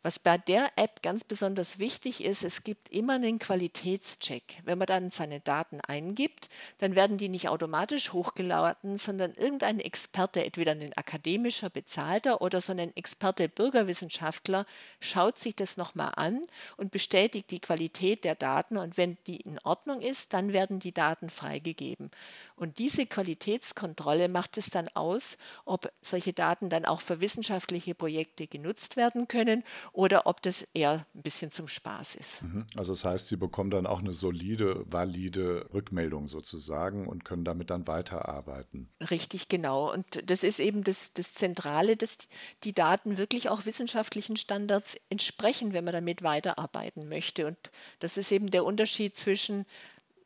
Was 0.04 0.18
bei 0.18 0.36
der 0.36 0.70
App 0.76 1.00
ganz 1.00 1.24
besonders 1.24 1.78
wichtig 1.78 2.22
ist, 2.22 2.44
es 2.44 2.62
gibt 2.62 2.90
immer 2.90 3.14
einen 3.14 3.38
Qualitätscheck. 3.38 4.60
Wenn 4.64 4.76
man 4.76 4.86
dann 4.86 5.10
seine 5.10 5.40
Daten 5.40 5.80
eingibt, 5.80 6.50
dann 6.76 6.94
werden 6.94 7.16
die 7.16 7.30
nicht 7.30 7.48
automatisch 7.48 8.12
hochgeladen, 8.12 8.98
sondern 8.98 9.32
irgendein 9.32 9.80
Experte, 9.80 10.44
entweder 10.44 10.72
ein 10.72 10.92
akademischer 10.94 11.70
Bezahlter 11.70 12.42
oder 12.42 12.60
so 12.60 12.72
ein 12.72 12.94
Experte 12.94 13.48
Bürgerwissenschaftler, 13.48 14.66
schaut 15.00 15.38
sich 15.38 15.56
das 15.56 15.78
nochmal 15.78 16.12
an 16.16 16.42
und 16.76 16.90
bestätigt 16.90 17.50
die 17.50 17.60
Qualität 17.60 18.24
der 18.24 18.34
Daten. 18.34 18.76
Und 18.76 18.98
wenn 18.98 19.16
die 19.26 19.38
in 19.38 19.58
Ordnung 19.60 20.02
ist, 20.02 20.34
dann 20.34 20.52
werden 20.52 20.80
die 20.80 20.92
Daten 20.92 21.30
freigegeben. 21.30 22.10
Und 22.56 22.78
diese 22.78 23.06
Qualitätskontrolle 23.06 24.28
macht 24.28 24.58
es 24.58 24.68
dann 24.68 24.88
aus, 24.88 25.38
ob 25.64 25.90
solche 26.02 26.34
Daten 26.34 26.68
dann 26.68 26.84
auch 26.84 27.00
für 27.00 27.22
wissenschaftliche 27.22 27.94
Projekte 27.94 28.46
genutzt 28.46 28.98
werden 28.98 29.28
können 29.28 29.64
oder 29.94 30.26
ob 30.26 30.42
das 30.42 30.66
eher 30.74 31.06
ein 31.14 31.22
bisschen 31.22 31.52
zum 31.52 31.68
Spaß 31.68 32.16
ist. 32.16 32.42
Mhm. 32.42 32.66
Also 32.76 32.92
das 32.92 33.04
heißt, 33.04 33.28
Sie 33.28 33.36
bekommen 33.36 33.70
dann 33.70 33.86
auch 33.86 34.00
eine 34.00 34.12
solide, 34.12 34.84
valide 34.90 35.68
Rückmeldung 35.72 36.28
sozusagen 36.28 37.06
und 37.06 37.24
können 37.24 37.44
damit 37.44 37.70
dann 37.70 37.86
weiterarbeiten. 37.86 38.90
Richtig, 39.10 39.48
genau. 39.48 39.92
Und 39.92 40.28
das 40.28 40.42
ist 40.42 40.58
eben 40.58 40.82
das, 40.82 41.12
das 41.14 41.34
Zentrale, 41.34 41.96
dass 41.96 42.18
die 42.64 42.74
Daten 42.74 43.18
wirklich 43.18 43.48
auch 43.48 43.66
wissenschaftlichen 43.66 44.36
Standards 44.36 44.96
entsprechen, 45.10 45.72
wenn 45.72 45.84
man 45.84 45.94
damit 45.94 46.24
weiterarbeiten 46.24 47.08
möchte. 47.08 47.46
Und 47.46 47.56
das 48.00 48.16
ist 48.16 48.32
eben 48.32 48.50
der 48.50 48.64
Unterschied 48.64 49.16
zwischen 49.16 49.64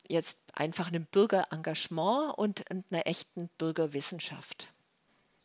jetzt 0.09 0.39
einfach 0.55 0.89
einem 0.89 1.05
Bürgerengagement 1.05 2.39
und 2.39 2.65
einer 2.71 3.07
echten 3.07 3.51
Bürgerwissenschaft. 3.59 4.69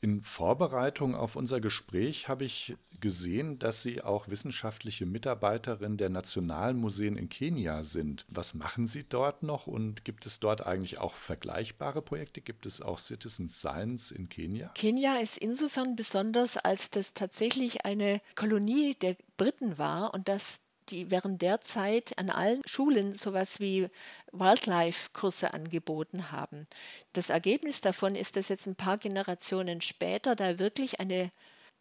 In 0.03 0.21
Vorbereitung 0.21 1.15
auf 1.15 1.37
unser 1.37 1.61
Gespräch 1.61 2.27
habe 2.27 2.43
ich 2.43 2.75
gesehen, 2.99 3.57
dass 3.57 3.83
Sie 3.83 4.01
auch 4.01 4.27
wissenschaftliche 4.27 5.05
Mitarbeiterin 5.05 5.95
der 5.95 6.09
Nationalmuseen 6.09 7.15
in 7.15 7.29
Kenia 7.29 7.83
sind. 7.83 8.25
Was 8.27 8.53
machen 8.53 8.85
Sie 8.85 9.05
dort 9.07 9.43
noch 9.43 9.65
und 9.65 10.03
gibt 10.03 10.25
es 10.25 10.41
dort 10.41 10.67
eigentlich 10.67 10.99
auch 10.99 11.13
vergleichbare 11.13 12.01
Projekte? 12.01 12.41
Gibt 12.41 12.65
es 12.65 12.81
auch 12.81 12.99
Citizen 12.99 13.47
Science 13.47 14.11
in 14.11 14.27
Kenia? 14.27 14.73
Kenia 14.75 15.19
ist 15.19 15.37
insofern 15.37 15.95
besonders, 15.95 16.57
als 16.57 16.89
das 16.89 17.13
tatsächlich 17.13 17.85
eine 17.85 18.19
Kolonie 18.35 18.95
der 18.95 19.15
Briten 19.37 19.77
war 19.77 20.13
und 20.13 20.27
dass 20.27 20.59
die 20.89 21.11
während 21.11 21.41
der 21.41 21.61
Zeit 21.61 22.17
an 22.17 22.29
allen 22.29 22.61
Schulen 22.65 23.13
sowas 23.13 23.59
wie 23.59 23.89
Wildlife-Kurse 24.31 25.53
angeboten 25.53 26.31
haben. 26.31 26.67
Das 27.13 27.29
Ergebnis 27.29 27.81
davon 27.81 28.15
ist, 28.15 28.35
dass 28.35 28.49
jetzt 28.49 28.67
ein 28.67 28.75
paar 28.75 28.97
Generationen 28.97 29.81
später 29.81 30.35
da 30.35 30.59
wirklich 30.59 30.99
eine 30.99 31.31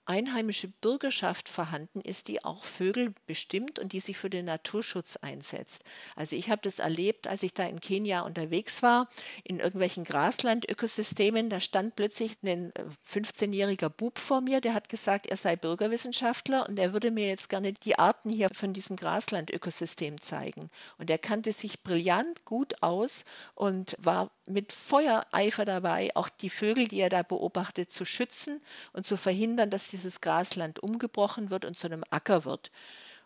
einheimische 0.04 0.68
Bürgerschaft 0.68 1.48
vorhanden 1.48 2.00
ist, 2.00 2.28
die 2.28 2.44
auch 2.44 2.64
Vögel 2.64 3.14
bestimmt 3.26 3.78
und 3.78 3.92
die 3.92 4.00
sich 4.00 4.18
für 4.18 4.30
den 4.30 4.46
Naturschutz 4.46 5.16
einsetzt. 5.16 5.84
Also 6.16 6.36
ich 6.36 6.50
habe 6.50 6.62
das 6.62 6.78
erlebt, 6.80 7.26
als 7.26 7.42
ich 7.42 7.54
da 7.54 7.64
in 7.64 7.80
Kenia 7.80 8.22
unterwegs 8.22 8.82
war, 8.82 9.08
in 9.44 9.60
irgendwelchen 9.60 10.04
Graslandökosystemen, 10.04 11.50
da 11.50 11.60
stand 11.60 11.94
plötzlich 11.96 12.36
ein 12.42 12.72
15-jähriger 13.08 13.86
äh, 13.86 13.90
Bub 13.96 14.18
vor 14.18 14.40
mir, 14.40 14.60
der 14.60 14.74
hat 14.74 14.88
gesagt, 14.88 15.26
er 15.26 15.36
sei 15.36 15.56
Bürgerwissenschaftler 15.56 16.68
und 16.68 16.78
er 16.78 16.92
würde 16.92 17.10
mir 17.10 17.28
jetzt 17.28 17.48
gerne 17.48 17.72
die 17.72 17.98
Arten 17.98 18.30
hier 18.30 18.48
von 18.52 18.72
diesem 18.72 18.96
Graslandökosystem 18.96 20.20
zeigen. 20.20 20.70
Und 20.98 21.10
er 21.10 21.18
kannte 21.18 21.52
sich 21.52 21.82
brillant 21.82 22.44
gut 22.44 22.82
aus 22.82 23.24
und 23.54 23.96
war 23.98 24.30
mit 24.48 24.72
Feuereifer 24.72 25.64
dabei, 25.64 26.10
auch 26.14 26.28
die 26.28 26.50
Vögel, 26.50 26.86
die 26.88 27.00
er 27.00 27.08
da 27.08 27.22
beobachtet, 27.22 27.90
zu 27.90 28.04
schützen 28.04 28.60
und 28.92 29.06
zu 29.06 29.16
verhindern, 29.16 29.70
dass 29.70 29.88
dieses 29.88 30.20
Grasland 30.20 30.80
umgebrochen 30.82 31.50
wird 31.50 31.64
und 31.64 31.76
zu 31.76 31.86
einem 31.86 32.04
Acker 32.10 32.44
wird. 32.44 32.70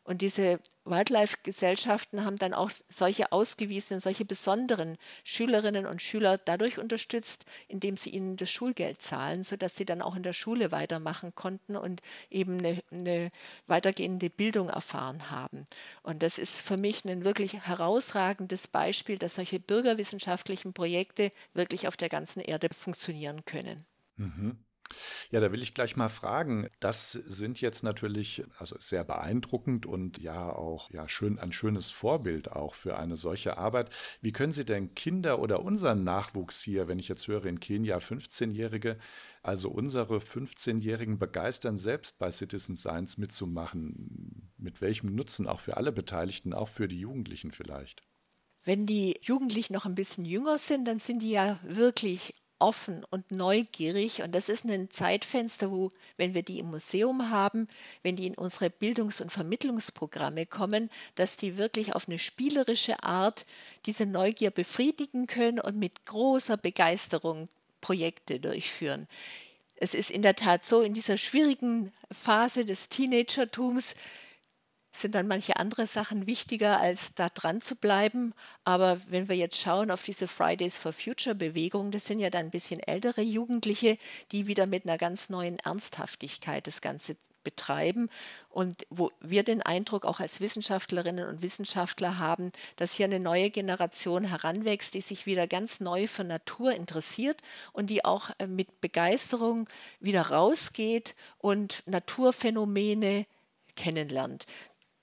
Und 0.07 0.23
diese 0.23 0.61
Wildlife-Gesellschaften 0.85 2.25
haben 2.25 2.37
dann 2.37 2.55
auch 2.55 2.71
solche 2.89 3.33
ausgewiesenen, 3.33 3.99
solche 4.01 4.25
besonderen 4.25 4.99
Schülerinnen 5.25 5.85
und 5.85 6.01
Schüler 6.01 6.39
dadurch 6.39 6.79
unterstützt, 6.79 7.45
indem 7.67 7.97
sie 7.97 8.11
ihnen 8.11 8.37
das 8.37 8.49
Schulgeld 8.49 9.03
zahlen, 9.03 9.43
sodass 9.43 9.75
sie 9.75 9.85
dann 9.85 10.03
auch 10.03 10.15
in 10.15 10.23
der 10.23 10.33
Schule 10.33 10.71
weitermachen 10.71 11.35
konnten 11.35 11.77
und 11.77 12.03
eben 12.31 12.59
eine, 12.59 12.85
eine 12.93 13.33
weitergehende 13.67 14.31
Bildung 14.31 14.69
erfahren 14.69 15.29
haben. 15.29 15.65
Und 16.05 16.23
das 16.23 16.39
ist 16.39 16.61
für 16.61 16.77
mich 16.77 17.05
ein 17.05 17.25
wirklich 17.25 17.55
herausragendes 17.55 18.69
Beispiel, 18.69 19.19
dass 19.19 19.35
solche 19.35 19.59
bürgerwissenschaftlichen 19.59 20.73
Projekte 20.73 21.33
wirklich 21.53 21.89
auf 21.89 21.97
der 21.97 22.11
ganzen 22.11 22.39
Erde 22.39 22.69
funktionieren 22.73 23.45
können. 23.45 23.85
Mhm. 24.19 24.66
Ja, 25.31 25.41
da 25.41 25.53
will 25.53 25.63
ich 25.63 25.75
gleich 25.75 25.97
mal 25.97 26.09
fragen. 26.09 26.69
Das 26.81 27.13
sind 27.13 27.61
jetzt 27.61 27.83
natürlich 27.83 28.45
also 28.59 28.77
sehr 28.79 29.05
beeindruckend 29.05 29.87
und 29.87 30.19
ja 30.19 30.53
auch 30.53 30.91
ja 30.91 31.09
schön 31.09 31.39
ein 31.39 31.53
schönes 31.53 31.91
Vorbild 31.91 32.53
auch 32.53 32.75
für 32.75 32.97
eine 32.97 33.17
solche 33.17 33.59
Arbeit. 33.59 33.91
Wie 34.21 34.33
können 34.33 34.53
Sie 34.53 34.65
denn 34.65 34.95
Kinder 34.95 35.41
oder 35.41 35.63
unseren 35.63 36.05
Nachwuchs 36.05 36.63
hier, 36.63 36.89
wenn 36.89 36.99
ich 36.99 37.09
jetzt 37.09 37.27
höre 37.29 37.47
in 37.47 37.61
Kenia 37.61 37.99
15-Jährige, 37.99 38.99
also 39.43 39.71
unsere 39.71 40.19
15-Jährigen 40.19 41.19
begeistern, 41.19 41.77
selbst 41.77 42.19
bei 42.19 42.31
Citizen 42.31 42.77
Science 42.77 43.19
mitzumachen? 43.19 44.53
Mit 44.57 44.81
welchem 44.81 45.15
Nutzen 45.15 45.47
auch 45.47 45.61
für 45.61 45.77
alle 45.77 45.93
Beteiligten, 45.93 46.53
auch 46.53 46.69
für 46.69 46.89
die 46.89 47.01
Jugendlichen 47.01 47.53
vielleicht? 47.53 48.03
Wenn 48.63 48.87
die 48.87 49.17
Jugendlichen 49.23 49.75
noch 49.75 49.87
ein 49.87 49.95
bisschen 49.95 50.25
jünger 50.25 50.59
sind, 50.59 50.89
dann 50.89 50.99
sind 50.99 51.23
die 51.23 51.31
ja 51.31 51.61
wirklich 51.63 52.35
offen 52.59 53.05
und 53.11 53.31
neugierig. 53.31 54.23
Und 54.23 54.35
das 54.35 54.49
ist 54.49 54.65
ein 54.65 54.91
Zeitfenster, 54.91 55.71
wo, 55.71 55.91
wenn 56.17 56.35
wir 56.35 56.43
die 56.43 56.59
im 56.59 56.71
Museum 56.71 57.31
haben, 57.31 57.69
wenn 58.03 58.17
die 58.17 58.27
in 58.27 58.35
unsere 58.35 58.71
Bildungs- 58.71 59.21
und 59.21 59.31
Vermittlungsprogramme 59.31 60.47
kommen, 60.47 60.91
dass 61.15 61.37
die 61.37 61.57
wirklich 61.57 61.95
auf 61.95 62.09
eine 62.09 62.19
spielerische 62.19 63.03
Art 63.03 63.47
diese 63.85 64.07
Neugier 64.07 64.51
befriedigen 64.51 65.27
können 65.27 65.61
und 65.61 65.77
mit 65.77 66.07
großer 66.07 66.57
Begeisterung 66.57 67.49
Projekte 67.81 68.41
durchführen. 68.41 69.07
Es 69.77 69.95
ist 69.95 70.11
in 70.11 70.23
der 70.23 70.37
Tat 70.37 70.65
so, 70.65 70.81
in 70.81 70.95
dieser 70.95 71.19
schwierigen 71.19 71.93
Phase 72.11 72.65
des 72.65 72.89
Teenagertums 72.89 73.95
sind 75.01 75.15
dann 75.15 75.29
manche 75.29 75.57
andere 75.57 75.87
Sachen 75.87 76.27
wichtiger, 76.27 76.81
als 76.81 77.15
da 77.15 77.29
dran 77.29 77.61
zu 77.61 77.77
bleiben. 77.77 78.35
Aber 78.65 78.99
wenn 79.09 79.29
wir 79.29 79.37
jetzt 79.37 79.61
schauen 79.61 79.91
auf 79.91 80.03
diese 80.03 80.29
Fridays 80.29 80.79
for 80.79 80.93
Future 80.93 81.35
Bewegung, 81.35 81.91
das 81.91 82.07
sind 82.07 82.21
ja 82.21 82.31
dann 82.31 82.47
ein 82.47 82.51
bisschen 82.51 82.81
ältere 82.81 83.23
Jugendliche, 83.23 83.99
die 84.33 84.47
wieder 84.47 84.67
mit 84.67 84.85
einer 84.85 84.99
ganz 84.99 85.29
neuen 85.29 85.59
Ernsthaftigkeit 85.59 86.67
das 86.67 86.81
Ganze 86.81 87.17
betreiben 87.47 88.11
und 88.49 88.89
wo 88.91 89.13
wir 89.21 89.45
den 89.45 89.63
Eindruck 89.63 90.05
auch 90.05 90.19
als 90.19 90.41
Wissenschaftlerinnen 90.41 91.29
und 91.29 91.43
Wissenschaftler 91.43 92.19
haben, 92.19 92.51
dass 92.75 92.95
hier 92.95 93.07
eine 93.07 93.21
neue 93.21 93.51
Generation 93.51 94.25
heranwächst, 94.25 94.95
die 94.95 95.01
sich 95.01 95.27
wieder 95.27 95.47
ganz 95.47 95.79
neu 95.79 96.09
für 96.09 96.25
Natur 96.25 96.73
interessiert 96.73 97.41
und 97.73 97.89
die 97.89 98.05
auch 98.05 98.31
äh, 98.39 98.49
mit 98.49 98.81
Begeisterung 98.81 99.69
wieder 100.01 100.23
rausgeht 100.23 101.15
und 101.39 101.85
Naturphänomene 101.87 103.27
kennenlernt. 103.77 104.47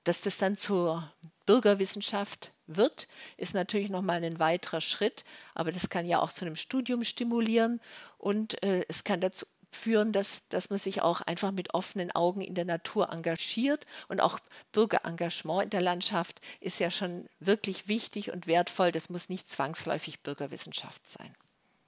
Dass 0.04 0.22
das 0.22 0.38
dann 0.38 0.56
zur 0.56 1.12
Bürgerwissenschaft 1.46 2.52
wird, 2.68 3.08
ist 3.38 3.54
natürlich 3.54 3.90
nochmal 3.90 4.24
ein 4.24 4.40
weiterer 4.40 4.82
Schritt, 4.82 5.26
aber 5.54 5.72
das 5.72 5.90
kann 5.90 6.06
ja 6.06 6.20
auch 6.20 6.32
zu 6.32 6.46
einem 6.46 6.56
Studium 6.56 7.04
stimulieren 7.04 7.82
und 8.18 8.62
äh, 8.64 8.86
es 8.88 9.04
kann 9.04 9.22
dazu 9.22 9.46
führen, 9.76 10.12
dass, 10.12 10.48
dass 10.50 10.70
man 10.70 10.80
sich 10.80 11.02
auch 11.02 11.22
einfach 11.22 11.52
mit 11.52 11.74
offenen 11.74 12.12
Augen 12.12 12.42
in 12.42 12.56
der 12.56 12.66
Natur 12.66 13.12
engagiert 13.12 13.86
und 14.08 14.22
auch 14.22 14.40
Bürgerengagement 14.72 15.64
in 15.64 15.70
der 15.72 15.82
Landschaft 15.82 16.42
ist 16.60 16.80
ja 16.80 16.92
schon 16.92 17.28
wirklich 17.40 17.88
wichtig 17.88 18.32
und 18.32 18.48
wertvoll. 18.48 18.92
Das 18.92 19.10
muss 19.10 19.30
nicht 19.30 19.50
zwangsläufig 19.50 20.22
Bürgerwissenschaft 20.22 21.08
sein. 21.08 21.34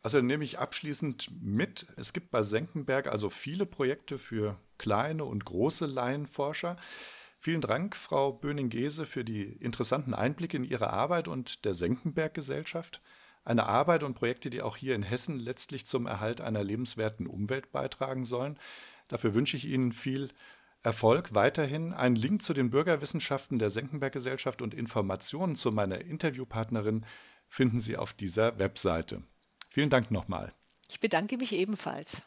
Also 0.01 0.21
nehme 0.21 0.43
ich 0.43 0.59
abschließend 0.59 1.29
mit, 1.41 1.87
es 1.95 2.13
gibt 2.13 2.29
bei 2.29 2.43
Senckenberg 2.43 3.07
also 3.07 3.29
viele 3.29 3.65
Projekte 3.65 4.17
für 4.17 4.59
kleine 4.77 5.25
und 5.25 5.45
große 5.45 5.87
Laienforscher. 5.87 6.77
Vielen 7.39 7.61
Dank, 7.61 7.95
Frau 7.95 8.33
Böning-Gese, 8.33 9.05
für 9.05 9.23
die 9.23 9.43
interessanten 9.43 10.13
Einblicke 10.13 10.57
in 10.57 10.63
Ihre 10.63 10.89
Arbeit 10.89 11.27
und 11.27 11.65
der 11.65 11.73
Senckenberg-Gesellschaft. 11.73 13.01
Eine 13.43 13.67
Arbeit 13.67 14.03
und 14.03 14.15
Projekte, 14.15 14.49
die 14.49 14.63
auch 14.63 14.77
hier 14.77 14.95
in 14.95 15.03
Hessen 15.03 15.39
letztlich 15.39 15.85
zum 15.85 16.07
Erhalt 16.07 16.41
einer 16.41 16.63
lebenswerten 16.63 17.27
Umwelt 17.27 17.71
beitragen 17.71 18.23
sollen. 18.23 18.57
Dafür 19.07 19.35
wünsche 19.35 19.57
ich 19.57 19.65
Ihnen 19.65 19.91
viel 19.91 20.29
Erfolg 20.81 21.35
weiterhin. 21.35 21.93
Einen 21.93 22.15
Link 22.15 22.41
zu 22.41 22.53
den 22.53 22.71
Bürgerwissenschaften 22.71 23.59
der 23.59 23.69
Senckenberg-Gesellschaft 23.69 24.61
und 24.61 24.73
Informationen 24.73 25.55
zu 25.55 25.71
meiner 25.71 26.01
Interviewpartnerin 26.01 27.05
finden 27.47 27.79
Sie 27.79 27.97
auf 27.97 28.13
dieser 28.13 28.57
Webseite. 28.59 29.23
Vielen 29.69 29.89
Dank 29.89 30.09
nochmal. 30.09 30.53
Ich 30.89 30.99
bedanke 30.99 31.37
mich 31.37 31.53
ebenfalls. 31.53 32.23